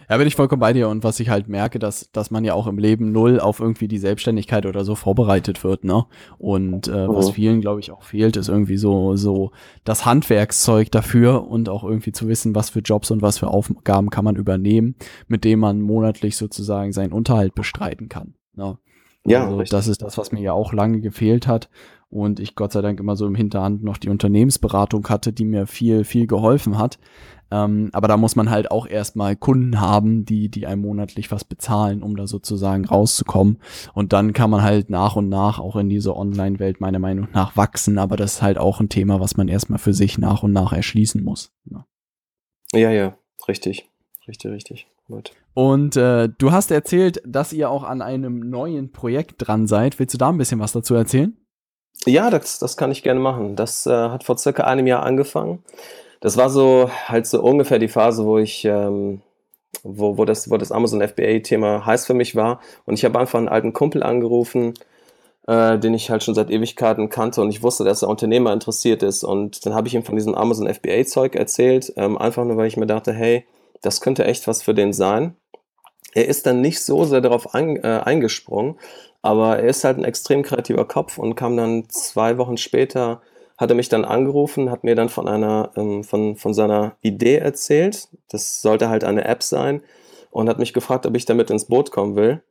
Ja, 0.08 0.16
bin 0.16 0.26
ich 0.26 0.36
vollkommen 0.36 0.60
bei 0.60 0.72
dir 0.72 0.88
und 0.88 1.04
was 1.04 1.18
ich 1.20 1.28
halt 1.28 1.48
merke, 1.48 1.78
dass, 1.78 2.10
dass 2.12 2.30
man 2.30 2.44
ja 2.44 2.54
auch 2.54 2.66
im 2.66 2.78
Leben 2.78 3.12
null 3.12 3.40
auf 3.40 3.60
irgendwie 3.60 3.88
die 3.88 3.98
Selbstständigkeit 3.98 4.66
oder 4.66 4.84
so 4.84 4.94
vorbereitet 4.94 5.64
wird, 5.64 5.84
ne? 5.84 6.06
Und 6.38 6.88
äh, 6.88 7.08
was 7.08 7.28
mhm. 7.28 7.32
vielen, 7.32 7.60
glaube 7.60 7.80
ich, 7.80 7.90
auch 7.90 8.02
fehlt, 8.02 8.36
ist 8.36 8.48
irgendwie 8.48 8.76
so, 8.76 9.16
so 9.16 9.50
das 9.84 10.06
Handwerkszeug 10.06 10.90
dafür 10.90 11.48
und 11.48 11.68
auch 11.68 11.84
irgendwie 11.84 12.12
zu 12.12 12.28
wissen, 12.28 12.54
was 12.54 12.70
für 12.70 12.80
Jobs 12.80 13.10
und 13.10 13.22
was 13.22 13.38
für 13.38 13.48
Aufgaben 13.48 14.10
kann 14.10 14.24
man 14.24 14.36
übernehmen, 14.36 14.94
mit 15.26 15.44
dem 15.44 15.60
man 15.60 15.80
monatlich 15.80 16.36
sozusagen 16.36 16.92
seinen 16.92 17.12
Unterhalt 17.12 17.54
bestreiten 17.54 18.08
kann. 18.08 18.34
Ne? 18.54 18.78
Ja, 19.26 19.46
also, 19.46 19.62
das 19.64 19.88
ist 19.88 20.02
das, 20.02 20.18
was 20.18 20.30
mir 20.30 20.40
ja 20.40 20.52
auch 20.52 20.72
lange 20.72 21.00
gefehlt 21.00 21.48
hat 21.48 21.68
und 22.08 22.38
ich 22.38 22.54
Gott 22.54 22.72
sei 22.72 22.82
Dank 22.82 23.00
immer 23.00 23.16
so 23.16 23.26
im 23.26 23.34
Hinterhand 23.34 23.82
noch 23.82 23.96
die 23.96 24.08
Unternehmensberatung 24.08 25.06
hatte, 25.08 25.32
die 25.32 25.44
mir 25.44 25.66
viel, 25.66 26.04
viel 26.04 26.26
geholfen 26.26 26.78
hat. 26.78 26.98
Ähm, 27.50 27.90
aber 27.92 28.08
da 28.08 28.16
muss 28.16 28.34
man 28.34 28.50
halt 28.50 28.70
auch 28.70 28.86
erstmal 28.86 29.36
Kunden 29.36 29.80
haben, 29.80 30.24
die, 30.24 30.48
die 30.48 30.66
einem 30.66 30.82
monatlich 30.82 31.30
was 31.30 31.44
bezahlen, 31.44 32.02
um 32.02 32.16
da 32.16 32.26
sozusagen 32.26 32.84
rauszukommen. 32.84 33.58
Und 33.94 34.12
dann 34.12 34.32
kann 34.32 34.50
man 34.50 34.62
halt 34.62 34.90
nach 34.90 35.16
und 35.16 35.28
nach 35.28 35.60
auch 35.60 35.76
in 35.76 35.88
diese 35.88 36.16
Online-Welt 36.16 36.80
meiner 36.80 36.98
Meinung 36.98 37.28
nach 37.32 37.56
wachsen. 37.56 37.98
Aber 37.98 38.16
das 38.16 38.34
ist 38.34 38.42
halt 38.42 38.58
auch 38.58 38.80
ein 38.80 38.88
Thema, 38.88 39.20
was 39.20 39.36
man 39.36 39.48
erstmal 39.48 39.78
für 39.78 39.94
sich 39.94 40.18
nach 40.18 40.42
und 40.42 40.52
nach 40.52 40.72
erschließen 40.72 41.22
muss. 41.22 41.52
Ja, 41.70 41.78
ne? 42.72 42.80
ja, 42.80 42.90
ja 42.90 43.18
richtig. 43.46 43.88
Richtig, 44.26 44.50
richtig. 44.50 44.86
Gut. 45.06 45.30
Und 45.54 45.96
äh, 45.96 46.28
du 46.36 46.50
hast 46.50 46.72
erzählt, 46.72 47.22
dass 47.24 47.52
ihr 47.52 47.70
auch 47.70 47.84
an 47.84 48.02
einem 48.02 48.40
neuen 48.40 48.90
Projekt 48.90 49.46
dran 49.46 49.68
seid. 49.68 50.00
Willst 50.00 50.14
du 50.14 50.18
da 50.18 50.30
ein 50.30 50.38
bisschen 50.38 50.58
was 50.58 50.72
dazu 50.72 50.96
erzählen? 50.96 51.36
Ja, 52.06 52.28
das, 52.28 52.58
das 52.58 52.76
kann 52.76 52.90
ich 52.90 53.04
gerne 53.04 53.20
machen. 53.20 53.54
Das 53.54 53.86
äh, 53.86 53.90
hat 53.90 54.24
vor 54.24 54.36
circa 54.36 54.64
einem 54.64 54.88
Jahr 54.88 55.04
angefangen 55.04 55.62
das 56.20 56.36
war 56.36 56.50
so 56.50 56.90
halt 57.06 57.26
so 57.26 57.42
ungefähr 57.42 57.78
die 57.78 57.88
Phase, 57.88 58.24
wo 58.24 58.38
ich, 58.38 58.64
ähm, 58.64 59.22
wo, 59.82 60.18
wo 60.18 60.24
das, 60.24 60.50
wo 60.50 60.56
das 60.56 60.72
Amazon 60.72 61.02
FBA-Thema 61.06 61.86
heiß 61.86 62.06
für 62.06 62.14
mich 62.14 62.34
war. 62.34 62.60
Und 62.84 62.94
ich 62.94 63.04
habe 63.04 63.18
einfach 63.18 63.38
einen 63.38 63.48
alten 63.48 63.72
Kumpel 63.72 64.02
angerufen, 64.02 64.74
äh, 65.46 65.78
den 65.78 65.94
ich 65.94 66.10
halt 66.10 66.22
schon 66.22 66.34
seit 66.34 66.50
Ewigkeiten 66.50 67.08
kannte 67.08 67.40
und 67.40 67.50
ich 67.50 67.62
wusste, 67.62 67.84
dass 67.84 68.02
er 68.02 68.08
Unternehmer 68.08 68.52
interessiert 68.52 69.02
ist. 69.02 69.24
Und 69.24 69.64
dann 69.66 69.74
habe 69.74 69.88
ich 69.88 69.94
ihm 69.94 70.04
von 70.04 70.16
diesem 70.16 70.34
Amazon 70.34 70.72
FBA-Zeug 70.72 71.34
erzählt, 71.36 71.92
ähm, 71.96 72.18
einfach 72.18 72.44
nur, 72.44 72.56
weil 72.56 72.66
ich 72.66 72.76
mir 72.76 72.86
dachte, 72.86 73.12
hey, 73.12 73.46
das 73.82 74.00
könnte 74.00 74.24
echt 74.24 74.48
was 74.48 74.62
für 74.62 74.74
den 74.74 74.92
sein. 74.92 75.36
Er 76.14 76.26
ist 76.26 76.46
dann 76.46 76.62
nicht 76.62 76.82
so 76.82 77.04
sehr 77.04 77.20
darauf 77.20 77.54
ein, 77.54 77.76
äh, 77.76 78.00
eingesprungen, 78.04 78.78
aber 79.22 79.58
er 79.58 79.68
ist 79.68 79.84
halt 79.84 79.98
ein 79.98 80.04
extrem 80.04 80.42
kreativer 80.42 80.86
Kopf 80.86 81.18
und 81.18 81.34
kam 81.34 81.56
dann 81.56 81.88
zwei 81.90 82.38
Wochen 82.38 82.56
später 82.56 83.20
hat 83.58 83.70
er 83.70 83.76
mich 83.76 83.88
dann 83.88 84.04
angerufen, 84.04 84.70
hat 84.70 84.84
mir 84.84 84.94
dann 84.94 85.08
von 85.08 85.28
einer, 85.28 85.70
ähm, 85.76 86.04
von, 86.04 86.36
von 86.36 86.54
seiner 86.54 86.96
Idee 87.00 87.36
erzählt. 87.36 88.08
Das 88.28 88.60
sollte 88.60 88.88
halt 88.88 89.04
eine 89.04 89.24
App 89.24 89.42
sein 89.42 89.82
und 90.30 90.48
hat 90.48 90.58
mich 90.58 90.74
gefragt, 90.74 91.06
ob 91.06 91.16
ich 91.16 91.24
damit 91.24 91.50
ins 91.50 91.64
Boot 91.64 91.90
kommen 91.90 92.16
will. 92.16 92.42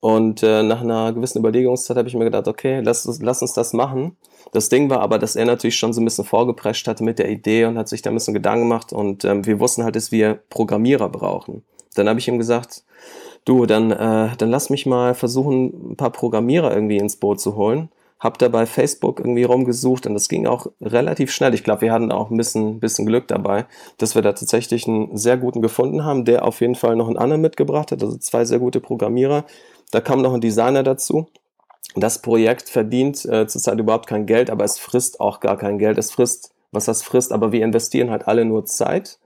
Und 0.00 0.42
äh, 0.42 0.62
nach 0.62 0.80
einer 0.80 1.12
gewissen 1.12 1.38
Überlegungszeit 1.38 1.96
habe 1.96 2.08
ich 2.08 2.14
mir 2.14 2.24
gedacht, 2.24 2.46
okay, 2.46 2.80
lass, 2.80 3.18
lass 3.20 3.42
uns 3.42 3.52
das 3.52 3.72
machen. 3.72 4.16
Das 4.52 4.68
Ding 4.68 4.90
war 4.90 5.00
aber, 5.00 5.18
dass 5.18 5.34
er 5.34 5.44
natürlich 5.44 5.76
schon 5.76 5.92
so 5.92 6.00
ein 6.00 6.04
bisschen 6.04 6.24
vorgeprescht 6.24 6.86
hatte 6.86 7.02
mit 7.02 7.18
der 7.18 7.28
Idee 7.28 7.64
und 7.64 7.76
hat 7.76 7.88
sich 7.88 8.02
da 8.02 8.10
ein 8.10 8.14
bisschen 8.14 8.34
Gedanken 8.34 8.68
gemacht 8.68 8.92
und 8.92 9.24
ähm, 9.24 9.44
wir 9.44 9.58
wussten 9.58 9.82
halt, 9.82 9.96
dass 9.96 10.12
wir 10.12 10.40
Programmierer 10.50 11.08
brauchen. 11.08 11.64
Dann 11.96 12.08
habe 12.08 12.20
ich 12.20 12.28
ihm 12.28 12.38
gesagt, 12.38 12.84
du, 13.44 13.66
dann, 13.66 13.90
äh, 13.90 14.36
dann 14.36 14.50
lass 14.50 14.70
mich 14.70 14.86
mal 14.86 15.14
versuchen, 15.14 15.92
ein 15.92 15.96
paar 15.96 16.10
Programmierer 16.10 16.72
irgendwie 16.72 16.98
ins 16.98 17.16
Boot 17.16 17.40
zu 17.40 17.56
holen 17.56 17.90
habe 18.20 18.38
da 18.38 18.48
bei 18.48 18.66
Facebook 18.66 19.20
irgendwie 19.20 19.44
rumgesucht 19.44 20.06
und 20.06 20.14
das 20.14 20.28
ging 20.28 20.46
auch 20.46 20.66
relativ 20.80 21.30
schnell. 21.30 21.54
Ich 21.54 21.62
glaube, 21.62 21.82
wir 21.82 21.92
hatten 21.92 22.10
auch 22.10 22.30
ein 22.30 22.36
bisschen, 22.36 22.80
bisschen 22.80 23.06
Glück 23.06 23.28
dabei, 23.28 23.66
dass 23.98 24.14
wir 24.14 24.22
da 24.22 24.32
tatsächlich 24.32 24.88
einen 24.88 25.16
sehr 25.16 25.36
guten 25.36 25.62
gefunden 25.62 26.04
haben, 26.04 26.24
der 26.24 26.44
auf 26.44 26.60
jeden 26.60 26.74
Fall 26.74 26.96
noch 26.96 27.06
einen 27.06 27.18
anderen 27.18 27.42
mitgebracht 27.42 27.92
hat, 27.92 28.02
also 28.02 28.16
zwei 28.16 28.44
sehr 28.44 28.58
gute 28.58 28.80
Programmierer. 28.80 29.44
Da 29.92 30.00
kam 30.00 30.20
noch 30.20 30.34
ein 30.34 30.40
Designer 30.40 30.82
dazu. 30.82 31.28
Das 31.94 32.20
Projekt 32.20 32.68
verdient 32.68 33.24
äh, 33.24 33.46
zurzeit 33.46 33.78
überhaupt 33.78 34.06
kein 34.06 34.26
Geld, 34.26 34.50
aber 34.50 34.64
es 34.64 34.78
frisst 34.78 35.20
auch 35.20 35.40
gar 35.40 35.56
kein 35.56 35.78
Geld. 35.78 35.96
Es 35.96 36.10
frisst, 36.10 36.52
was 36.72 36.84
das 36.84 37.02
frisst, 37.02 37.32
aber 37.32 37.52
wir 37.52 37.64
investieren 37.64 38.10
halt 38.10 38.26
alle 38.26 38.44
nur 38.44 38.66
Zeit 38.66 39.18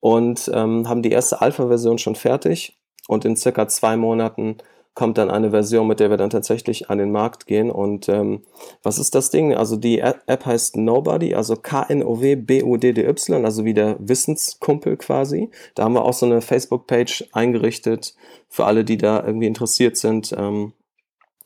und 0.00 0.50
ähm, 0.54 0.88
haben 0.88 1.02
die 1.02 1.10
erste 1.10 1.40
Alpha-Version 1.40 1.98
schon 1.98 2.14
fertig 2.14 2.78
und 3.08 3.24
in 3.24 3.36
circa 3.36 3.68
zwei 3.68 3.96
Monaten 3.96 4.58
kommt 4.98 5.16
dann 5.16 5.30
eine 5.30 5.52
Version, 5.52 5.86
mit 5.86 6.00
der 6.00 6.10
wir 6.10 6.16
dann 6.16 6.28
tatsächlich 6.28 6.90
an 6.90 6.98
den 6.98 7.12
Markt 7.12 7.46
gehen. 7.46 7.70
Und 7.70 8.08
ähm, 8.08 8.42
was 8.82 8.98
ist 8.98 9.14
das 9.14 9.30
Ding? 9.30 9.54
Also 9.54 9.76
die 9.76 10.00
App 10.00 10.44
heißt 10.44 10.76
Nobody, 10.76 11.36
also 11.36 11.54
K-N-O-W-B-U-D-D-Y, 11.54 13.44
also 13.44 13.64
wie 13.64 13.74
der 13.74 13.94
Wissenskumpel 14.00 14.96
quasi. 14.96 15.52
Da 15.76 15.84
haben 15.84 15.92
wir 15.92 16.04
auch 16.04 16.14
so 16.14 16.26
eine 16.26 16.40
Facebook-Page 16.40 17.28
eingerichtet 17.30 18.16
für 18.48 18.64
alle, 18.64 18.84
die 18.84 18.96
da 18.96 19.24
irgendwie 19.24 19.46
interessiert 19.46 19.96
sind. 19.96 20.34
Ähm, 20.36 20.72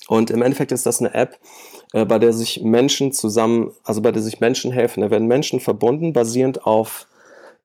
und 0.08 0.30
im 0.30 0.40
Endeffekt 0.40 0.72
ist 0.72 0.86
das 0.86 1.00
eine 1.00 1.12
App, 1.12 1.38
äh, 1.92 2.06
bei 2.06 2.18
der 2.18 2.32
sich 2.32 2.62
Menschen 2.62 3.12
zusammen, 3.12 3.72
also 3.84 4.00
bei 4.00 4.12
der 4.12 4.22
sich 4.22 4.40
Menschen 4.40 4.72
helfen. 4.72 5.02
Da 5.02 5.10
werden 5.10 5.28
Menschen 5.28 5.60
verbunden, 5.60 6.14
basierend 6.14 6.64
auf 6.64 7.06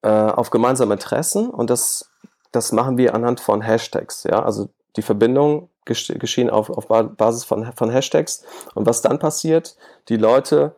äh, 0.02 0.10
auf 0.10 0.50
gemeinsame 0.50 0.96
Interessen 0.96 1.50
und 1.50 1.70
das, 1.70 2.12
das 2.52 2.74
machen 2.74 2.98
wir 2.98 3.16
anhand 3.16 3.40
von 3.40 3.62
Hashtags. 3.62 4.26
Ja? 4.26 4.44
Also 4.44 4.68
die 4.98 5.02
Verbindungen 5.02 5.70
geschehen 5.86 6.50
auf, 6.50 6.70
auf 6.70 6.88
Basis 6.88 7.46
von, 7.46 7.72
von 7.74 7.90
Hashtags. 7.90 8.44
Und 8.76 8.86
was 8.86 9.02
dann 9.02 9.20
passiert, 9.20 9.78
die 10.10 10.18
Leute 10.18 10.76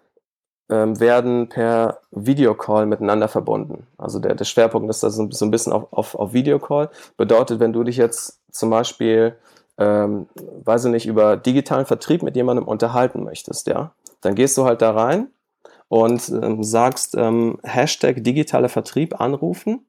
ähm, 0.69 0.99
werden 0.99 1.49
per 1.49 1.99
Videocall 2.11 2.85
miteinander 2.85 3.27
verbunden. 3.27 3.87
Also 3.97 4.19
der, 4.19 4.35
der 4.35 4.45
Schwerpunkt 4.45 4.89
ist 4.89 5.01
da 5.01 5.09
so, 5.09 5.29
so 5.31 5.45
ein 5.45 5.51
bisschen 5.51 5.73
auf, 5.73 5.91
auf, 5.91 6.15
auf 6.15 6.33
Videocall. 6.33 6.89
Bedeutet, 7.17 7.59
wenn 7.59 7.73
du 7.73 7.83
dich 7.83 7.97
jetzt 7.97 8.39
zum 8.51 8.69
Beispiel, 8.69 9.35
ähm, 9.79 10.27
weiß 10.63 10.85
ich 10.85 10.91
nicht, 10.91 11.07
über 11.07 11.37
digitalen 11.37 11.87
Vertrieb 11.87 12.21
mit 12.21 12.35
jemandem 12.35 12.67
unterhalten 12.67 13.23
möchtest, 13.23 13.65
ja, 13.67 13.91
dann 14.21 14.35
gehst 14.35 14.57
du 14.57 14.65
halt 14.65 14.83
da 14.83 14.91
rein 14.91 15.29
und 15.87 16.29
ähm, 16.29 16.63
sagst 16.63 17.15
ähm, 17.15 17.57
Hashtag 17.63 18.23
digitaler 18.23 18.69
Vertrieb 18.69 19.19
anrufen. 19.19 19.85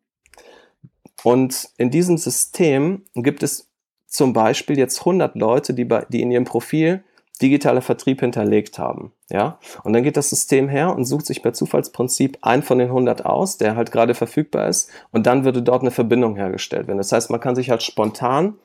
Und 1.22 1.68
in 1.76 1.90
diesem 1.90 2.16
System 2.16 3.04
gibt 3.14 3.42
es 3.42 3.69
zum 4.10 4.32
Beispiel 4.32 4.76
jetzt 4.76 4.98
100 4.98 5.36
Leute, 5.36 5.72
die, 5.72 5.84
bei, 5.84 6.04
die 6.08 6.20
in 6.20 6.30
ihrem 6.30 6.44
Profil 6.44 7.02
digitaler 7.40 7.80
Vertrieb 7.80 8.20
hinterlegt 8.20 8.78
haben. 8.78 9.12
Ja? 9.30 9.58
Und 9.82 9.94
dann 9.94 10.02
geht 10.02 10.16
das 10.18 10.28
System 10.28 10.68
her 10.68 10.94
und 10.94 11.06
sucht 11.06 11.24
sich 11.24 11.42
per 11.42 11.54
Zufallsprinzip 11.54 12.38
einen 12.42 12.62
von 12.62 12.78
den 12.78 12.88
100 12.88 13.24
aus, 13.24 13.56
der 13.56 13.76
halt 13.76 13.92
gerade 13.92 14.14
verfügbar 14.14 14.68
ist. 14.68 14.90
Und 15.10 15.26
dann 15.26 15.44
würde 15.44 15.62
dort 15.62 15.80
eine 15.80 15.90
Verbindung 15.90 16.36
hergestellt 16.36 16.86
werden. 16.86 16.98
Das 16.98 17.12
heißt, 17.12 17.30
man 17.30 17.40
kann 17.40 17.56
sich 17.56 17.70
halt 17.70 17.82
spontan 17.82 18.58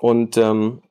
und 0.00 0.38
ähm, 0.38 0.82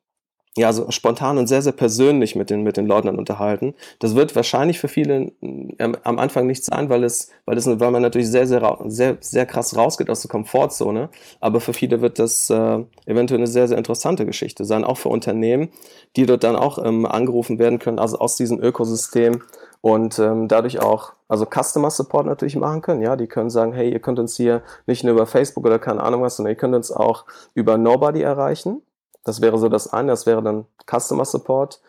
ja, 0.57 0.71
so 0.71 0.89
spontan 0.89 1.37
und 1.37 1.47
sehr, 1.47 1.61
sehr 1.61 1.73
persönlich 1.73 2.35
mit 2.35 2.49
den, 2.49 2.63
mit 2.63 2.77
den 2.77 2.87
Leuten 2.87 3.09
unterhalten. 3.09 3.73
Das 3.99 4.15
wird 4.15 4.35
wahrscheinlich 4.35 4.79
für 4.79 4.87
viele 4.87 5.33
ähm, 5.41 5.97
am 6.03 6.17
Anfang 6.17 6.47
nicht 6.47 6.63
sein, 6.63 6.89
weil 6.89 7.03
es, 7.03 7.29
weil 7.45 7.57
es, 7.57 7.67
weil 7.67 7.91
man 7.91 8.01
natürlich 8.01 8.29
sehr, 8.29 8.47
sehr, 8.47 8.77
sehr, 8.85 9.17
sehr 9.19 9.45
krass 9.45 9.75
rausgeht 9.75 10.09
aus 10.09 10.21
der 10.21 10.29
Komfortzone. 10.29 11.09
Aber 11.41 11.59
für 11.59 11.73
viele 11.73 11.99
wird 12.01 12.19
das 12.19 12.49
äh, 12.49 12.83
eventuell 13.05 13.39
eine 13.41 13.47
sehr, 13.47 13.67
sehr 13.67 13.77
interessante 13.77 14.25
Geschichte 14.25 14.63
sein, 14.63 14.85
auch 14.85 14.97
für 14.97 15.09
Unternehmen, 15.09 15.69
die 16.15 16.25
dort 16.25 16.45
dann 16.45 16.55
auch 16.55 16.83
ähm, 16.83 17.05
angerufen 17.05 17.59
werden 17.59 17.79
können, 17.79 17.99
also 17.99 18.19
aus 18.19 18.37
diesem 18.37 18.61
Ökosystem 18.61 19.41
und 19.81 20.17
ähm, 20.19 20.47
dadurch 20.47 20.79
auch, 20.81 21.13
also 21.27 21.45
Customer 21.45 21.91
Support 21.91 22.25
natürlich 22.25 22.55
machen 22.55 22.81
können. 22.81 23.01
Ja, 23.01 23.15
die 23.15 23.27
können 23.27 23.49
sagen, 23.49 23.73
hey, 23.73 23.91
ihr 23.91 23.99
könnt 23.99 24.19
uns 24.19 24.35
hier 24.37 24.63
nicht 24.87 25.03
nur 25.03 25.13
über 25.13 25.27
Facebook 25.27 25.65
oder 25.65 25.79
keine 25.79 26.01
Ahnung 26.01 26.21
was, 26.21 26.37
sondern 26.37 26.53
ihr 26.53 26.57
könnt 26.57 26.73
uns 26.75 26.91
auch 26.91 27.25
über 27.53 27.77
Nobody 27.77 28.21
erreichen. 28.21 28.81
Das 29.25 29.41
wäre 29.41 29.57
so 29.57 29.67
das 29.67 29.91
eine, 29.91 30.11
das 30.11 30.25
wäre 30.25 30.41
dann 30.41 30.65
Customer 30.89 31.25
Support. 31.25 31.81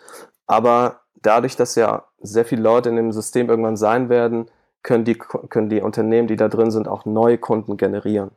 Aber 0.47 1.01
dadurch, 1.23 1.55
dass 1.55 1.77
ja 1.77 2.05
sehr 2.21 2.45
viele 2.45 2.63
Leute 2.63 2.89
in 2.89 2.97
dem 2.97 3.13
System 3.13 3.49
irgendwann 3.49 3.77
sein 3.77 4.09
werden, 4.09 4.51
können 4.83 5.05
die, 5.05 5.15
können 5.15 5.69
die 5.69 5.81
Unternehmen, 5.81 6.29
die 6.29 6.37
da 6.37 6.49
drin 6.49 6.71
sind, 6.71 6.89
auch 6.89 7.05
neue 7.05 7.39
Kunden 7.39 7.77
generieren. 7.77 8.31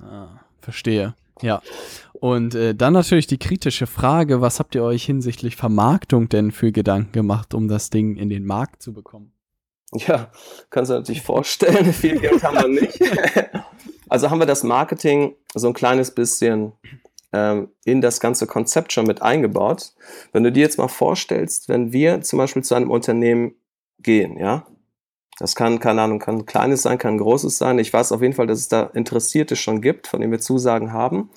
Ah, 0.00 0.40
verstehe. 0.60 1.14
Ja. 1.40 1.62
Und 2.12 2.54
äh, 2.54 2.74
dann 2.74 2.92
natürlich 2.92 3.28
die 3.28 3.38
kritische 3.38 3.86
Frage, 3.86 4.40
was 4.40 4.58
habt 4.58 4.74
ihr 4.74 4.82
euch 4.82 5.04
hinsichtlich 5.04 5.56
Vermarktung 5.56 6.28
denn 6.28 6.50
für 6.50 6.72
Gedanken 6.72 7.12
gemacht, 7.12 7.54
um 7.54 7.68
das 7.68 7.90
Ding 7.90 8.16
in 8.16 8.28
den 8.28 8.44
Markt 8.44 8.82
zu 8.82 8.92
bekommen? 8.92 9.32
Ja, 9.92 10.30
kannst 10.70 10.90
du 10.90 10.94
natürlich 10.94 11.22
vorstellen, 11.22 11.92
viel 11.92 12.18
Geld 12.18 12.42
haben 12.42 12.56
wir 12.56 12.68
nicht. 12.68 13.00
also 14.08 14.30
haben 14.30 14.40
wir 14.40 14.46
das 14.46 14.64
Marketing 14.64 15.34
so 15.54 15.68
ein 15.68 15.74
kleines 15.74 16.10
bisschen 16.10 16.72
ähm, 17.32 17.68
in 17.84 18.00
das 18.00 18.20
ganze 18.20 18.46
Konzept 18.46 18.92
schon 18.92 19.06
mit 19.06 19.22
eingebaut. 19.22 19.92
Wenn 20.32 20.44
du 20.44 20.52
dir 20.52 20.62
jetzt 20.62 20.78
mal 20.78 20.88
vorstellst, 20.88 21.68
wenn 21.68 21.92
wir 21.92 22.22
zum 22.22 22.38
Beispiel 22.38 22.62
zu 22.62 22.74
einem 22.74 22.90
Unternehmen 22.90 23.54
gehen, 23.98 24.38
ja, 24.38 24.66
das 25.38 25.54
kann, 25.54 25.78
keine 25.78 26.02
Ahnung, 26.02 26.18
kann 26.18 26.38
ein 26.38 26.46
kleines 26.46 26.82
sein, 26.82 26.98
kann 26.98 27.14
ein 27.14 27.18
großes 27.18 27.58
sein. 27.58 27.78
Ich 27.78 27.92
weiß 27.92 28.10
auf 28.10 28.22
jeden 28.22 28.34
Fall, 28.34 28.48
dass 28.48 28.58
es 28.58 28.68
da 28.68 28.82
Interessierte 28.82 29.54
schon 29.54 29.80
gibt, 29.80 30.08
von 30.08 30.20
denen 30.20 30.32
wir 30.32 30.40
Zusagen 30.40 30.92
haben, 30.92 31.30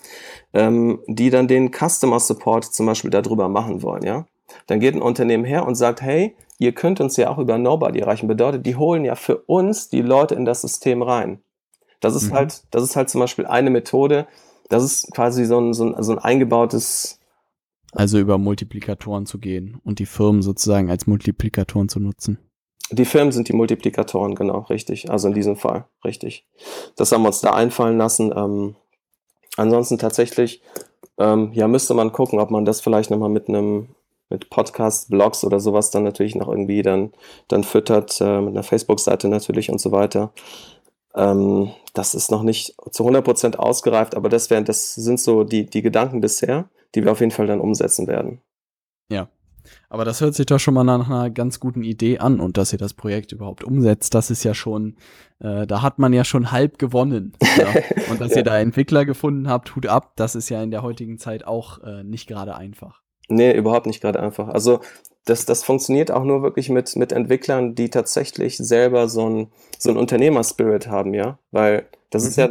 ähm, 0.54 0.99
die 1.08 1.30
dann 1.30 1.47
den 1.47 1.71
Customer 1.71 2.19
Support 2.19 2.65
zum 2.65 2.88
Beispiel 2.88 3.12
darüber 3.12 3.47
machen 3.47 3.84
wollen, 3.84 4.04
ja. 4.04 4.25
Dann 4.67 4.82
geht 4.82 4.95
ein 4.95 5.01
Unternehmen 5.01 5.45
her 5.45 5.65
und 5.65 5.75
sagt, 5.75 6.01
hey, 6.01 6.36
ihr 6.58 6.73
könnt 6.73 6.99
uns 6.99 7.15
ja 7.15 7.30
auch 7.30 7.38
über 7.38 7.58
Nobody 7.58 7.99
erreichen. 7.99 8.27
Bedeutet, 8.27 8.65
die 8.65 8.75
holen 8.75 9.06
ja 9.06 9.15
für 9.15 9.38
uns 9.38 9.88
die 9.88 10.01
Leute 10.01 10.36
in 10.36 10.43
das 10.43 10.62
System 10.62 11.01
rein. 11.01 11.39
Das 12.01 12.15
ist 12.15 12.32
mhm. 12.32 12.36
halt, 12.36 12.63
das 12.71 12.84
ist 12.84 12.95
halt 12.97 13.10
zum 13.10 13.21
Beispiel 13.21 13.45
eine 13.45 13.69
Methode, 13.69 14.27
das 14.71 14.84
ist 14.84 15.12
quasi 15.12 15.45
so 15.45 15.60
ein, 15.60 15.73
so 15.73 15.86
ein, 15.86 16.01
so 16.03 16.13
ein 16.13 16.19
eingebautes. 16.19 17.19
Also 17.91 18.19
über 18.19 18.38
Multiplikatoren 18.38 19.25
zu 19.25 19.38
gehen 19.38 19.79
und 19.84 19.99
die 19.99 20.05
Firmen 20.05 20.41
sozusagen 20.41 20.89
als 20.89 21.07
Multiplikatoren 21.07 21.89
zu 21.89 21.99
nutzen. 21.99 22.39
Die 22.89 23.05
Firmen 23.05 23.31
sind 23.31 23.49
die 23.49 23.53
Multiplikatoren, 23.53 24.36
genau, 24.36 24.60
richtig. 24.60 25.12
Also 25.12 25.27
in 25.27 25.34
diesem 25.34 25.57
Fall, 25.57 25.86
richtig. 26.05 26.45
Das 26.95 27.12
haben 27.12 27.21
wir 27.23 27.27
uns 27.27 27.41
da 27.41 27.53
einfallen 27.53 27.97
lassen. 27.97 28.34
Ähm, 28.36 28.75
ansonsten 29.57 29.97
tatsächlich, 29.97 30.62
ähm, 31.17 31.51
ja, 31.53 31.67
müsste 31.67 31.93
man 31.93 32.13
gucken, 32.13 32.39
ob 32.39 32.49
man 32.49 32.63
das 32.65 32.79
vielleicht 32.79 33.12
nochmal 33.12 33.29
mit 33.29 33.49
einem 33.49 33.89
mit 34.29 34.49
Podcast, 34.49 35.10
Blogs 35.10 35.43
oder 35.43 35.60
sowas 35.60 35.91
dann 35.91 36.03
natürlich 36.03 36.36
noch 36.36 36.47
irgendwie 36.47 36.81
dann, 36.81 37.12
dann 37.49 37.65
füttert, 37.65 38.21
äh, 38.21 38.39
mit 38.39 38.51
einer 38.51 38.63
Facebook-Seite 38.63 39.27
natürlich 39.27 39.69
und 39.69 39.81
so 39.81 39.91
weiter. 39.91 40.31
Ähm, 41.15 41.71
das 41.93 42.15
ist 42.15 42.32
noch 42.32 42.43
nicht 42.43 42.76
zu 42.91 43.08
100% 43.08 43.58
ausgereift, 43.58 44.15
aber 44.15 44.30
das, 44.30 44.50
wären, 44.50 44.65
das 44.65 44.95
sind 44.95 45.19
so 45.19 45.43
die, 45.43 45.65
die 45.65 45.82
Gedanken 45.82 46.21
bisher, 46.21 46.69
die 46.95 47.04
wir 47.04 47.12
auf 47.12 47.19
jeden 47.19 47.32
Fall 47.32 47.47
dann 47.47 47.60
umsetzen 47.60 48.08
werden. 48.08 48.41
Ja, 49.10 49.28
aber 49.89 50.06
das 50.06 50.21
hört 50.21 50.36
sich 50.36 50.45
doch 50.45 50.60
schon 50.60 50.74
mal 50.74 50.84
nach 50.84 51.10
einer 51.10 51.30
ganz 51.30 51.60
guten 51.60 51.84
Idee 51.84 52.19
an 52.19 52.39
und 52.39 52.58
dass 52.58 52.71
ihr 52.71 52.80
das 52.80 52.93
Projekt 52.93 53.32
überhaupt 53.32 53.63
umsetzt, 53.63 54.13
das 54.13 54.32
ist 54.32 54.43
ja 54.43 54.54
schon, 54.54 54.95
äh, 55.39 55.67
da 55.67 55.82
hat 55.82 56.00
man 56.00 56.13
ja 56.13 56.24
schon 56.24 56.52
halb 56.52 56.78
gewonnen. 56.78 57.34
Ja? 57.58 57.67
Und 58.10 58.21
dass 58.21 58.32
ja. 58.32 58.38
ihr 58.38 58.43
da 58.43 58.58
Entwickler 58.60 59.04
gefunden 59.04 59.50
habt, 59.50 59.76
Hut 59.76 59.86
ab, 59.86 60.13
das 60.15 60.36
ist 60.36 60.47
ja 60.47 60.63
in 60.63 60.71
der 60.71 60.84
heutigen 60.84 61.17
Zeit 61.17 61.45
auch 61.45 61.84
äh, 61.84 62.02
nicht 62.04 62.28
gerade 62.28 62.56
einfach. 62.56 63.01
Nee, 63.32 63.54
überhaupt 63.54 63.86
nicht 63.86 64.02
gerade 64.02 64.20
einfach. 64.20 64.50
Also 64.50 64.80
das, 65.26 65.46
das 65.46 65.63
funktioniert 65.63 66.12
auch 66.12 66.24
nur 66.24 66.41
wirklich 66.41 66.70
mit, 66.70 66.96
mit 66.96 67.12
Entwicklern, 67.12 67.76
die 67.76 67.89
tatsächlich 67.89 68.58
selber 68.58 69.08
so 69.08 69.30
ein, 69.30 69.48
so 69.78 69.89
ein 69.89 69.98
Unternehmerspirit 69.98 70.88
haben, 70.88 71.13
ja. 71.13 71.38
Weil 71.52 71.86
das 72.10 72.24
mhm. 72.24 72.30
ist 72.30 72.36
ja, 72.38 72.50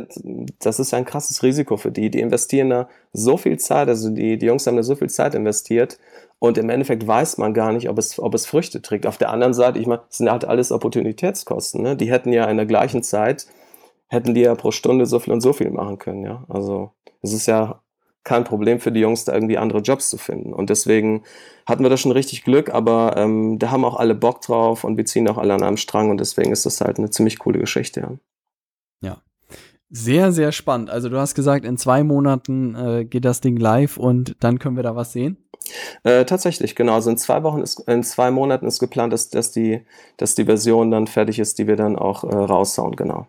das 0.61 0.81
ist 0.81 0.93
ja 0.93 0.99
ein 0.99 1.05
krasses 1.05 1.43
Risiko 1.43 1.77
für 1.77 1.91
die. 1.91 2.11
Die 2.11 2.21
investieren 2.21 2.71
da 2.71 2.89
so 3.13 3.37
viel 3.37 3.59
Zeit, 3.59 3.89
also 3.89 4.11
die, 4.11 4.39
die 4.39 4.47
Jungs 4.47 4.67
haben 4.67 4.77
da 4.77 4.83
so 4.83 4.95
viel 4.95 5.11
Zeit 5.11 5.35
investiert 5.35 5.99
und 6.39 6.59
im 6.59 6.71
Endeffekt 6.71 7.07
weiß 7.07 7.39
man 7.39 7.55
gar 7.55 7.73
nicht, 7.73 7.89
ob 7.89 7.99
es, 7.99 8.19
ob 8.19 8.35
es 8.35 8.47
Früchte 8.47 8.81
trägt. 8.81 9.07
Auf 9.07 9.19
der 9.19 9.31
anderen 9.31 9.53
Seite, 9.53 9.79
ich 9.79 9.87
meine, 9.87 10.03
es 10.09 10.19
sind 10.19 10.31
halt 10.31 10.45
alles 10.45 10.73
Opportunitätskosten, 10.73 11.83
ne? 11.83 11.97
Die 11.97 12.11
hätten 12.11 12.33
ja 12.33 12.47
in 12.47 12.57
der 12.57 12.67
gleichen 12.67 13.03
Zeit, 13.03 13.47
hätten 14.09 14.35
die 14.35 14.43
ja 14.43 14.55
pro 14.55 14.71
Stunde 14.71 15.07
so 15.07 15.19
viel 15.19 15.33
und 15.33 15.43
so 15.43 15.53
viel 15.53 15.71
machen 15.71 15.99
können, 15.99 16.25
ja. 16.25 16.45
Also, 16.49 16.93
es 17.21 17.33
ist 17.35 17.47
ja 17.47 17.83
kein 18.25 18.45
Problem 18.45 18.81
für 18.81 18.93
die 18.93 19.01
Jungs, 19.01 19.25
da 19.25 19.33
irgendwie 19.33 19.59
andere 19.59 19.81
Jobs 19.81 20.11
zu 20.11 20.19
finden. 20.19 20.53
Und 20.53 20.71
deswegen 20.71 21.23
hatten 21.67 21.83
wir 21.83 21.91
da 21.91 21.97
schon 21.97 22.13
richtig 22.13 22.45
Glück, 22.45 22.71
aber 22.71 23.17
ähm, 23.17 23.59
da 23.59 23.71
haben 23.71 23.85
auch 23.85 23.97
alle 23.97 24.15
Bock 24.15 24.43
drauf 24.43 24.85
und 24.85 24.97
wir 24.97 25.07
ziehen 25.07 25.29
auch 25.29 25.39
alle 25.39 25.55
an 25.55 25.63
einem 25.63 25.77
Strang 25.77 26.11
und 26.11 26.21
deswegen 26.21 26.53
ist 26.53 26.67
das 26.67 26.81
halt 26.81 26.99
eine 26.99 27.11
ziemlich 27.11 27.39
coole 27.39 27.59
Geschichte. 27.59 28.01
Ja. 28.01 29.09
ja. 29.09 29.23
Sehr, 29.89 30.33
sehr 30.33 30.53
spannend. 30.53 30.91
Also 30.91 31.09
du 31.09 31.19
hast 31.19 31.35
gesagt, 31.35 31.65
in 31.65 31.77
zwei 31.77 32.05
Monaten 32.05 32.75
äh, 32.75 33.05
geht 33.05 33.25
das 33.25 33.41
Ding 33.41 33.57
live 33.57 33.97
und 33.97 34.37
dann 34.41 34.59
können 34.59 34.77
wir 34.77 34.85
da 34.85 34.95
was 34.95 35.13
sehen? 35.13 35.39
Äh, 36.05 36.25
tatsächlich, 36.25 36.75
genau. 36.77 36.95
Also 36.95 37.11
in 37.11 37.17
zwei 37.17 37.43
Wochen 37.43 37.61
ist, 37.61 37.81
in 37.89 38.03
zwei 38.03 38.31
Monaten 38.31 38.67
ist 38.67 38.79
geplant, 38.79 39.13
dass, 39.13 39.31
dass, 39.31 39.51
die, 39.51 39.85
dass 40.17 40.35
die 40.35 40.45
Version 40.45 40.91
dann 40.91 41.07
fertig 41.07 41.39
ist, 41.39 41.59
die 41.59 41.67
wir 41.67 41.77
dann 41.77 41.97
auch 41.97 42.25
äh, 42.25 42.29
raushauen, 42.35 42.97
genau. 42.97 43.27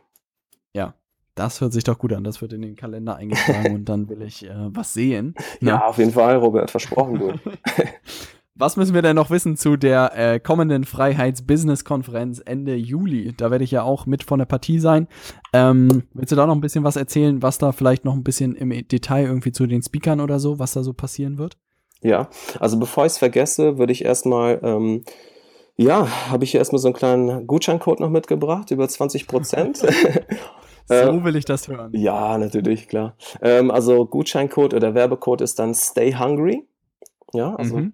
Ja, 0.73 0.93
das 1.41 1.60
hört 1.60 1.73
sich 1.73 1.84
doch 1.84 1.97
gut 1.97 2.13
an. 2.13 2.23
Das 2.23 2.41
wird 2.41 2.54
in 2.54 2.62
den 2.62 2.75
Kalender 2.75 3.15
eingetragen 3.15 3.73
und 3.73 3.86
dann 3.89 4.08
will 4.10 4.21
ich 4.21 4.45
äh, 4.45 4.54
was 4.56 4.93
sehen. 4.93 5.36
Ja, 5.60 5.67
ja, 5.67 5.86
auf 5.86 5.97
jeden 5.97 6.12
Fall, 6.12 6.38
Robert, 6.38 6.71
versprochen 6.71 7.19
du. 7.19 7.34
was 8.56 8.77
müssen 8.77 8.93
wir 8.93 9.01
denn 9.01 9.15
noch 9.15 9.30
wissen 9.30 9.58
zu 9.58 9.75
der 9.75 10.12
äh, 10.15 10.39
kommenden 10.39 10.84
Freiheits-Business-Konferenz 10.86 12.41
Ende 12.43 12.75
Juli? 12.75 13.34
Da 13.36 13.51
werde 13.51 13.63
ich 13.63 13.71
ja 13.71 13.84
auch 13.84 14.06
mit 14.06 14.23
von 14.23 14.39
der 14.39 14.45
Partie 14.45 14.80
sein. 14.80 15.08
Ähm, 15.54 16.04
willst 16.13 16.32
du 16.32 16.36
da 16.36 16.45
noch 16.45 16.56
ein 16.56 16.62
bisschen 16.62 16.84
was 16.84 16.95
erzählen, 16.95 17.41
was 17.41 17.58
da 17.58 17.71
vielleicht 17.71 18.06
noch 18.06 18.13
ein 18.13 18.23
bisschen 18.23 18.56
im 18.56 18.69
Detail 18.88 19.25
irgendwie 19.25 19.51
zu 19.51 19.67
den 19.67 19.82
Speakern 19.82 20.19
oder 20.19 20.39
so, 20.39 20.60
was 20.60 20.73
da 20.73 20.84
so 20.84 20.93
passieren 20.93 21.38
wird? 21.38 21.58
Ja, 22.01 22.30
also 22.60 22.80
bevor 22.80 23.06
ich 23.06 23.13
es 23.13 23.17
vergesse, 23.17 23.77
würde 23.77 23.93
ich 23.93 24.06
erstmal 24.06 24.60
ähm, 24.63 25.04
ja, 25.77 26.08
habe 26.30 26.43
ich 26.43 26.51
hier 26.51 26.60
erstmal 26.60 26.80
so 26.80 26.88
einen 26.88 26.95
kleinen 26.95 27.47
Gutscheincode 27.47 27.99
noch 27.99 28.10
mitgebracht, 28.10 28.71
über 28.71 28.88
20 28.88 29.27
Prozent. 29.27 29.82
So 30.91 31.12
äh, 31.12 31.23
will 31.23 31.36
ich 31.36 31.45
das 31.45 31.67
hören. 31.67 31.91
Ja, 31.93 32.38
natürlich, 32.38 32.88
klar. 32.88 33.15
Ähm, 33.41 33.71
also 33.71 34.06
Gutscheincode 34.06 34.73
oder 34.73 34.93
Werbecode 34.93 35.41
ist 35.41 35.60
dann 35.60 35.73
Stay 35.73 36.13
Hungry. 36.13 36.65
Ja, 37.34 37.56
also. 37.56 37.77
Mhm. 37.77 37.93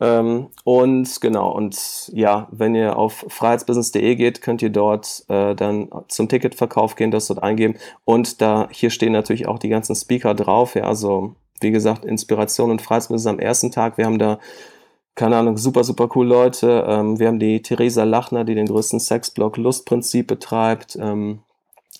Ähm, 0.00 0.48
und 0.62 1.20
genau, 1.20 1.50
und 1.50 2.10
ja, 2.12 2.46
wenn 2.52 2.76
ihr 2.76 2.96
auf 2.96 3.24
freiheitsbusiness.de 3.28 4.14
geht, 4.14 4.42
könnt 4.42 4.62
ihr 4.62 4.70
dort 4.70 5.24
äh, 5.28 5.56
dann 5.56 5.88
zum 6.06 6.28
Ticketverkauf 6.28 6.94
gehen, 6.94 7.10
das 7.10 7.26
dort 7.26 7.42
eingeben. 7.42 7.74
Und 8.04 8.40
da 8.40 8.68
hier 8.70 8.90
stehen 8.90 9.12
natürlich 9.12 9.48
auch 9.48 9.58
die 9.58 9.68
ganzen 9.68 9.96
Speaker 9.96 10.34
drauf. 10.34 10.76
Ja, 10.76 10.84
also 10.84 11.34
wie 11.60 11.72
gesagt, 11.72 12.04
Inspiration 12.04 12.70
und 12.70 12.82
Freiheitsbusiness 12.82 13.26
am 13.26 13.40
ersten 13.40 13.72
Tag. 13.72 13.98
Wir 13.98 14.04
haben 14.04 14.20
da 14.20 14.38
keine 15.16 15.36
Ahnung, 15.36 15.56
super, 15.56 15.82
super 15.82 16.08
cool 16.14 16.28
Leute. 16.28 16.84
Ähm, 16.86 17.18
wir 17.18 17.26
haben 17.26 17.40
die 17.40 17.60
Theresa 17.60 18.04
Lachner, 18.04 18.44
die 18.44 18.54
den 18.54 18.66
größten 18.66 19.00
Sexblog 19.00 19.56
Lustprinzip 19.56 20.28
betreibt. 20.28 20.96
Ähm, 21.00 21.40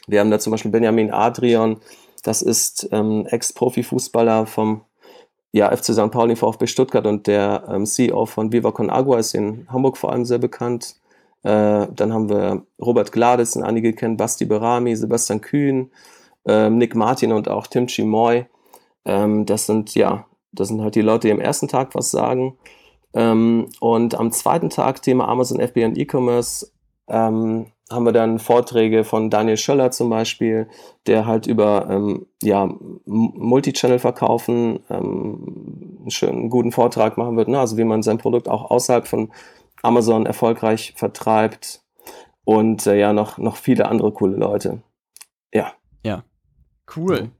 Wir 0.08 0.20
haben 0.20 0.30
da 0.30 0.38
zum 0.38 0.50
Beispiel 0.50 0.70
Benjamin 0.70 1.12
Adrian, 1.12 1.76
das 2.22 2.42
ist 2.42 2.88
ähm, 2.92 3.26
Ex-Profi-Fußballer 3.26 4.46
vom 4.46 4.82
ja, 5.52 5.74
FC 5.74 5.92
St. 5.94 6.10
Pauli, 6.10 6.34
VfB 6.34 6.66
Stuttgart 6.66 7.06
und 7.06 7.26
der 7.26 7.64
ähm, 7.70 7.86
CEO 7.86 8.26
von 8.26 8.52
Viva 8.52 8.70
Con 8.70 8.90
Agua 8.90 9.18
ist 9.18 9.34
in 9.34 9.66
Hamburg 9.70 9.96
vor 9.96 10.12
allem 10.12 10.24
sehr 10.24 10.38
bekannt. 10.38 10.96
Äh, 11.42 11.86
dann 11.94 12.12
haben 12.12 12.28
wir 12.28 12.66
Robert 12.80 13.12
Gladys, 13.12 13.52
den 13.52 13.62
einige 13.62 13.92
kennen, 13.92 14.16
Basti 14.16 14.44
Berami, 14.44 14.96
Sebastian 14.96 15.40
Kühn, 15.40 15.90
äh, 16.46 16.68
Nick 16.70 16.94
Martin 16.94 17.32
und 17.32 17.48
auch 17.48 17.66
Tim 17.66 17.86
Chimoy. 17.86 18.46
Ähm, 19.04 19.46
das 19.46 19.66
sind 19.66 19.94
ja, 19.94 20.26
das 20.52 20.68
sind 20.68 20.82
halt 20.82 20.94
die 20.94 21.02
Leute, 21.02 21.28
die 21.28 21.32
am 21.32 21.40
ersten 21.40 21.68
Tag 21.68 21.94
was 21.94 22.10
sagen. 22.10 22.56
Ähm, 23.14 23.68
und 23.80 24.14
am 24.14 24.32
zweiten 24.32 24.70
Tag, 24.70 25.02
Thema 25.02 25.28
Amazon 25.28 25.60
FBA 25.60 25.86
und 25.86 25.98
E-Commerce, 25.98 26.70
ähm, 27.08 27.66
haben 27.90 28.04
wir 28.04 28.12
dann 28.12 28.38
Vorträge 28.38 29.04
von 29.04 29.30
Daniel 29.30 29.56
Schöller 29.56 29.90
zum 29.90 30.10
Beispiel, 30.10 30.68
der 31.06 31.26
halt 31.26 31.46
über 31.46 31.86
ähm, 31.88 32.26
ja, 32.42 32.68
Multichannel 33.06 33.98
verkaufen 33.98 34.80
ähm, 34.90 35.98
einen 36.00 36.10
schönen 36.10 36.50
guten 36.50 36.72
Vortrag 36.72 37.16
machen 37.16 37.36
wird, 37.36 37.48
ne? 37.48 37.58
also 37.58 37.76
wie 37.76 37.84
man 37.84 38.02
sein 38.02 38.18
Produkt 38.18 38.48
auch 38.48 38.70
außerhalb 38.70 39.06
von 39.06 39.32
Amazon 39.82 40.26
erfolgreich 40.26 40.92
vertreibt 40.96 41.82
und 42.44 42.86
äh, 42.86 42.98
ja 42.98 43.12
noch, 43.12 43.38
noch 43.38 43.56
viele 43.56 43.86
andere 43.86 44.12
coole 44.12 44.36
Leute. 44.36 44.82
Ja. 45.52 45.72
Ja, 46.04 46.24
cool. 46.96 47.30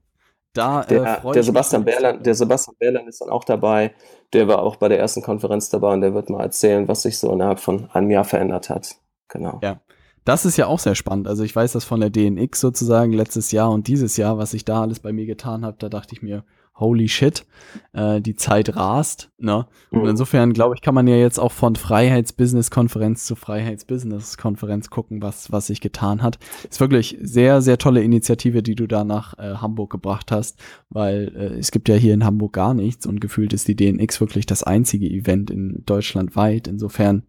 Da, 0.55 0.83
äh, 0.83 0.87
der, 0.87 1.21
der 1.21 1.43
Sebastian 1.43 1.85
Berland, 1.85 2.27
der 2.27 2.35
Sebastian 2.35 2.75
Berland 2.79 3.09
ist 3.09 3.21
dann 3.21 3.31
auch 3.31 3.45
dabei. 3.45 3.95
Der 4.33 4.49
war 4.49 4.63
auch 4.63 4.77
bei 4.77 4.89
der 4.89 4.99
ersten 4.99 5.23
Konferenz 5.23 5.71
dabei 5.71 5.93
und 5.93 6.01
der 6.01 6.15
wird 6.15 6.31
mal 6.31 6.43
erzählen, 6.43 6.89
was 6.89 7.03
sich 7.03 7.19
so 7.19 7.33
innerhalb 7.33 7.61
von 7.61 7.89
einem 7.93 8.11
Jahr 8.11 8.25
verändert 8.25 8.71
hat. 8.71 8.97
Genau. 9.29 9.61
Ja. 9.63 9.81
Das 10.29 10.45
ist 10.45 10.59
ja 10.59 10.67
auch 10.67 10.79
sehr 10.79 10.95
spannend. 10.95 11.27
Also 11.27 11.43
ich 11.43 11.57
weiß 11.57 11.73
das 11.73 11.85
von 11.85 12.01
der 12.01 12.11
DNX 12.11 12.61
sozusagen 12.61 13.15
letztes 13.15 13.51
Jahr 13.51 13.71
und 13.71 13.89
dieses 13.89 14.19
Jahr, 14.19 14.37
was 14.37 14.51
sich 14.51 14.63
da 14.63 14.83
alles 14.83 15.01
bei 15.01 15.11
mir 15.11 15.25
getan 15.25 15.65
hat, 15.65 15.83
da 15.83 15.89
dachte 15.89 16.15
ich 16.15 16.21
mir, 16.21 16.45
holy 16.75 17.09
shit, 17.09 17.47
äh, 17.95 18.21
die 18.21 18.37
Zeit 18.37 18.77
rast. 18.77 19.31
Ne? 19.39 19.67
Und 19.91 20.03
mhm. 20.03 20.09
insofern, 20.11 20.53
glaube 20.53 20.75
ich, 20.75 20.83
kann 20.83 20.95
man 20.95 21.07
ja 21.07 21.17
jetzt 21.17 21.41
auch 21.41 21.53
von 21.53 21.77
Freiheits-Business-Konferenz 21.77 23.25
zu 23.25 23.37
Freiheits-Business-Konferenz 23.37 24.91
gucken, 24.91 25.23
was, 25.23 25.51
was 25.51 25.69
sich 25.69 25.81
getan 25.81 26.23
hat. 26.23 26.39
Ist 26.69 26.81
wirklich 26.81 27.17
sehr, 27.23 27.63
sehr 27.63 27.79
tolle 27.79 28.03
Initiative, 28.03 28.63
die 28.63 28.75
du 28.75 28.87
da 28.87 29.05
nach 29.05 29.39
äh, 29.39 29.55
Hamburg 29.55 29.89
gebracht 29.89 30.31
hast, 30.31 30.61
weil 30.91 31.33
äh, 31.35 31.59
es 31.59 31.71
gibt 31.71 31.89
ja 31.89 31.95
hier 31.95 32.13
in 32.13 32.27
Hamburg 32.27 32.53
gar 32.53 32.75
nichts 32.75 33.07
und 33.07 33.23
gefühlt 33.23 33.55
ist 33.55 33.67
die 33.67 33.77
DNX 33.77 34.21
wirklich 34.21 34.45
das 34.45 34.63
einzige 34.63 35.09
Event 35.09 35.51
in 35.51 35.85
Deutschland 35.87 36.37
weit. 36.37 36.69
Insofern 36.69 37.23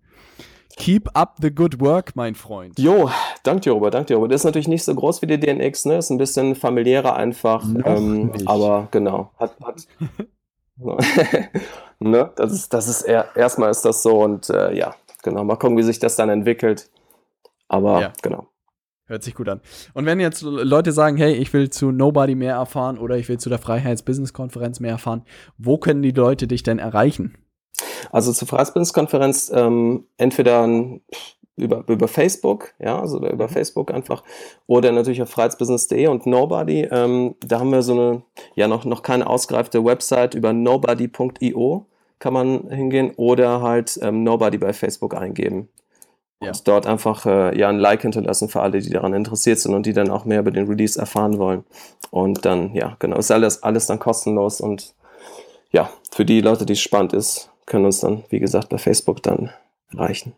Keep 0.80 1.10
up 1.14 1.36
the 1.42 1.54
good 1.54 1.82
work, 1.82 2.16
mein 2.16 2.36
Freund. 2.36 2.80
Jo, 2.80 3.12
danke 3.44 3.62
dir, 3.62 3.74
Robert, 3.74 3.94
danke 3.94 4.08
dir, 4.08 4.16
Robert. 4.16 4.32
Das 4.32 4.42
ist 4.42 4.46
natürlich 4.46 4.70
nicht 4.70 4.84
so 4.84 4.96
groß 4.96 5.22
wie 5.22 5.28
die 5.28 5.38
DNX, 5.38 5.84
ne? 5.84 5.98
Ist 5.98 6.10
ein 6.10 6.18
bisschen 6.18 6.56
familiärer 6.56 7.18
einfach. 7.18 7.66
Ähm, 7.84 8.32
aber 8.46 8.88
genau, 8.90 9.30
hat, 9.38 9.58
hat 9.62 9.88
ne? 12.00 12.32
Das 12.34 12.54
ist, 12.54 12.74
das 12.74 12.88
ist 12.88 13.02
eher, 13.02 13.28
erstmal 13.36 13.72
ist 13.72 13.84
das 13.84 14.02
so 14.02 14.24
und 14.24 14.50
äh, 14.50 14.74
ja, 14.74 14.96
genau. 15.22 15.44
Mal 15.44 15.58
gucken, 15.58 15.78
wie 15.78 15.84
sich 15.84 16.00
das 16.00 16.16
dann 16.16 16.30
entwickelt. 16.30 16.90
Aber 17.68 18.00
ja. 18.00 18.14
genau. 18.22 18.48
Hört 19.06 19.24
sich 19.24 19.36
gut 19.36 19.50
an. 19.50 19.60
Und 19.94 20.06
wenn 20.06 20.20
jetzt 20.20 20.44
Leute 20.44 20.94
sagen, 20.94 21.18
hey, 21.18 21.34
ich 21.34 21.52
will 21.52 21.70
zu 21.70 21.92
Nobody 21.92 22.36
mehr 22.36 22.54
erfahren 22.54 22.98
oder 22.98 23.18
ich 23.18 23.28
will 23.28 23.38
zu 23.38 23.50
der 23.50 23.60
Freiheits-Business-Konferenz 23.60 24.80
mehr 24.80 24.92
erfahren, 24.92 25.24
wo 25.58 25.78
können 25.78 26.04
die 26.04 26.12
Leute 26.12 26.48
dich 26.48 26.64
denn 26.64 26.80
erreichen? 26.80 27.36
Also 28.12 28.34
zur 28.34 28.48
Freiheitsbildungskonferenz 28.48 29.52
ähm, 29.54 30.06
entweder 30.18 30.68
über, 31.56 31.84
über 31.88 32.08
Facebook, 32.08 32.74
ja, 32.80 33.00
also 33.00 33.18
über 33.18 33.48
mhm. 33.48 33.52
Facebook 33.52 33.92
einfach, 33.92 34.24
oder 34.68 34.92
natürlich 34.92 35.22
auf 35.22 35.30
freiheitsbusiness.de 35.30 36.08
und 36.08 36.26
Nobody. 36.26 36.88
Ähm, 36.92 37.36
da 37.46 37.60
haben 37.60 37.72
wir 37.72 37.82
so 37.82 37.94
eine, 37.94 38.24
ja, 38.56 38.68
noch, 38.68 38.86
noch 38.86 39.04
keine 39.04 39.28
ausgereifte 39.28 39.84
Website 39.84 40.34
über 40.34 40.54
nobody.io 40.54 41.86
kann 42.20 42.34
man 42.34 42.70
hingehen 42.70 43.14
oder 43.16 43.62
halt 43.62 43.98
ähm, 44.02 44.24
Nobody 44.24 44.58
bei 44.58 44.74
Facebook 44.74 45.16
eingeben. 45.16 45.70
Ja. 46.42 46.50
Und 46.50 46.68
dort 46.68 46.86
einfach 46.86 47.26
äh, 47.26 47.58
ja 47.58 47.70
ein 47.70 47.80
Like 47.80 48.02
hinterlassen 48.02 48.50
für 48.50 48.62
alle, 48.62 48.80
die 48.80 48.90
daran 48.90 49.14
interessiert 49.14 49.60
sind 49.60 49.74
und 49.74 49.86
die 49.86 49.94
dann 49.94 50.10
auch 50.10 50.26
mehr 50.26 50.40
über 50.40 50.52
den 50.52 50.68
Release 50.68 51.00
erfahren 51.00 51.38
wollen. 51.38 51.64
Und 52.12 52.46
dann, 52.46 52.74
ja, 52.74 52.96
genau, 53.00 53.18
ist 53.18 53.32
alles, 53.32 53.64
alles 53.64 53.88
dann 53.88 54.00
kostenlos 54.00 54.62
und 54.62 54.94
ja, 55.72 55.90
für 56.12 56.26
die 56.26 56.42
Leute, 56.42 56.66
die 56.66 56.74
es 56.74 56.80
spannend 56.80 57.14
ist, 57.14 57.52
können 57.70 57.86
uns 57.86 58.02
dann, 58.02 58.24
wie 58.30 58.40
gesagt, 58.40 58.68
bei 58.68 58.78
Facebook 58.78 59.24
dann 59.24 59.52
erreichen. 59.94 60.34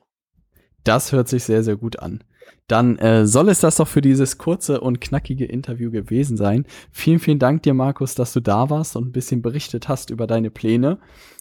Das 0.83 1.11
hört 1.11 1.27
sich 1.27 1.43
sehr, 1.43 1.63
sehr 1.63 1.75
gut 1.75 1.99
an. 1.99 2.23
Dann 2.67 2.97
äh, 2.99 3.25
soll 3.25 3.49
es 3.49 3.59
das 3.59 3.77
doch 3.77 3.87
für 3.87 4.01
dieses 4.01 4.37
kurze 4.37 4.79
und 4.79 5.01
knackige 5.01 5.45
Interview 5.45 5.91
gewesen 5.91 6.37
sein. 6.37 6.65
Vielen, 6.91 7.19
vielen 7.19 7.39
Dank 7.39 7.63
dir, 7.63 7.73
Markus, 7.73 8.15
dass 8.15 8.33
du 8.33 8.39
da 8.39 8.69
warst 8.69 8.95
und 8.95 9.07
ein 9.07 9.11
bisschen 9.11 9.41
berichtet 9.41 9.89
hast 9.89 10.09
über 10.09 10.27
deine 10.27 10.51
Pläne. 10.51 10.97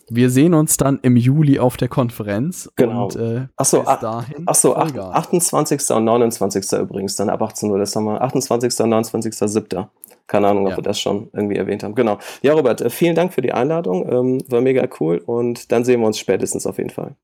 Wir 0.09 0.29
sehen 0.29 0.55
uns 0.55 0.76
dann 0.76 0.98
im 1.03 1.16
Juli 1.16 1.61
auf 1.61 1.76
der 1.76 1.88
Konferenz. 1.88 2.68
Genau. 2.74 3.05
Und, 3.05 3.16
äh, 3.16 3.46
achso, 3.57 3.83
bis 3.83 3.98
dahin. 4.00 4.48
Achso, 4.48 4.74
28. 4.74 5.90
und 5.90 6.05
29. 6.05 6.72
übrigens, 6.81 7.14
dann 7.14 7.31
ab 7.31 7.42
18 7.42 7.70
Uhr. 7.70 7.79
Das 7.79 7.94
haben 7.94 8.07
wir 8.07 8.20
28. 8.20 8.81
und 8.81 8.92
29.07. 8.92 9.87
Keine 10.31 10.47
Ahnung, 10.47 10.66
ob 10.66 10.71
ja. 10.71 10.79
wir 10.79 10.83
das 10.83 11.01
schon 11.01 11.29
irgendwie 11.33 11.57
erwähnt 11.57 11.83
haben. 11.83 11.97
Genau. 11.97 12.19
Ja, 12.40 12.53
Robert, 12.53 12.81
äh, 12.81 12.88
vielen 12.88 13.16
Dank 13.16 13.35
für 13.35 13.43
die 13.43 13.51
Einladung. 13.51 14.09
Ähm, 14.09 14.40
war 14.47 14.61
mega 14.61 14.88
cool 15.01 15.19
und 15.19 15.73
dann 15.73 15.85
sehen 15.85 15.99
wir 15.99 16.07
uns 16.07 16.21
spätestens 16.21 16.69
auf 16.69 16.79
jeden 16.79 16.90
Fall. 16.90 17.16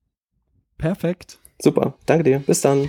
Perfekt. 0.76 1.38
Super. 1.62 1.94
Danke 2.04 2.24
dir. 2.24 2.40
Bis 2.40 2.62
dann. 2.62 2.88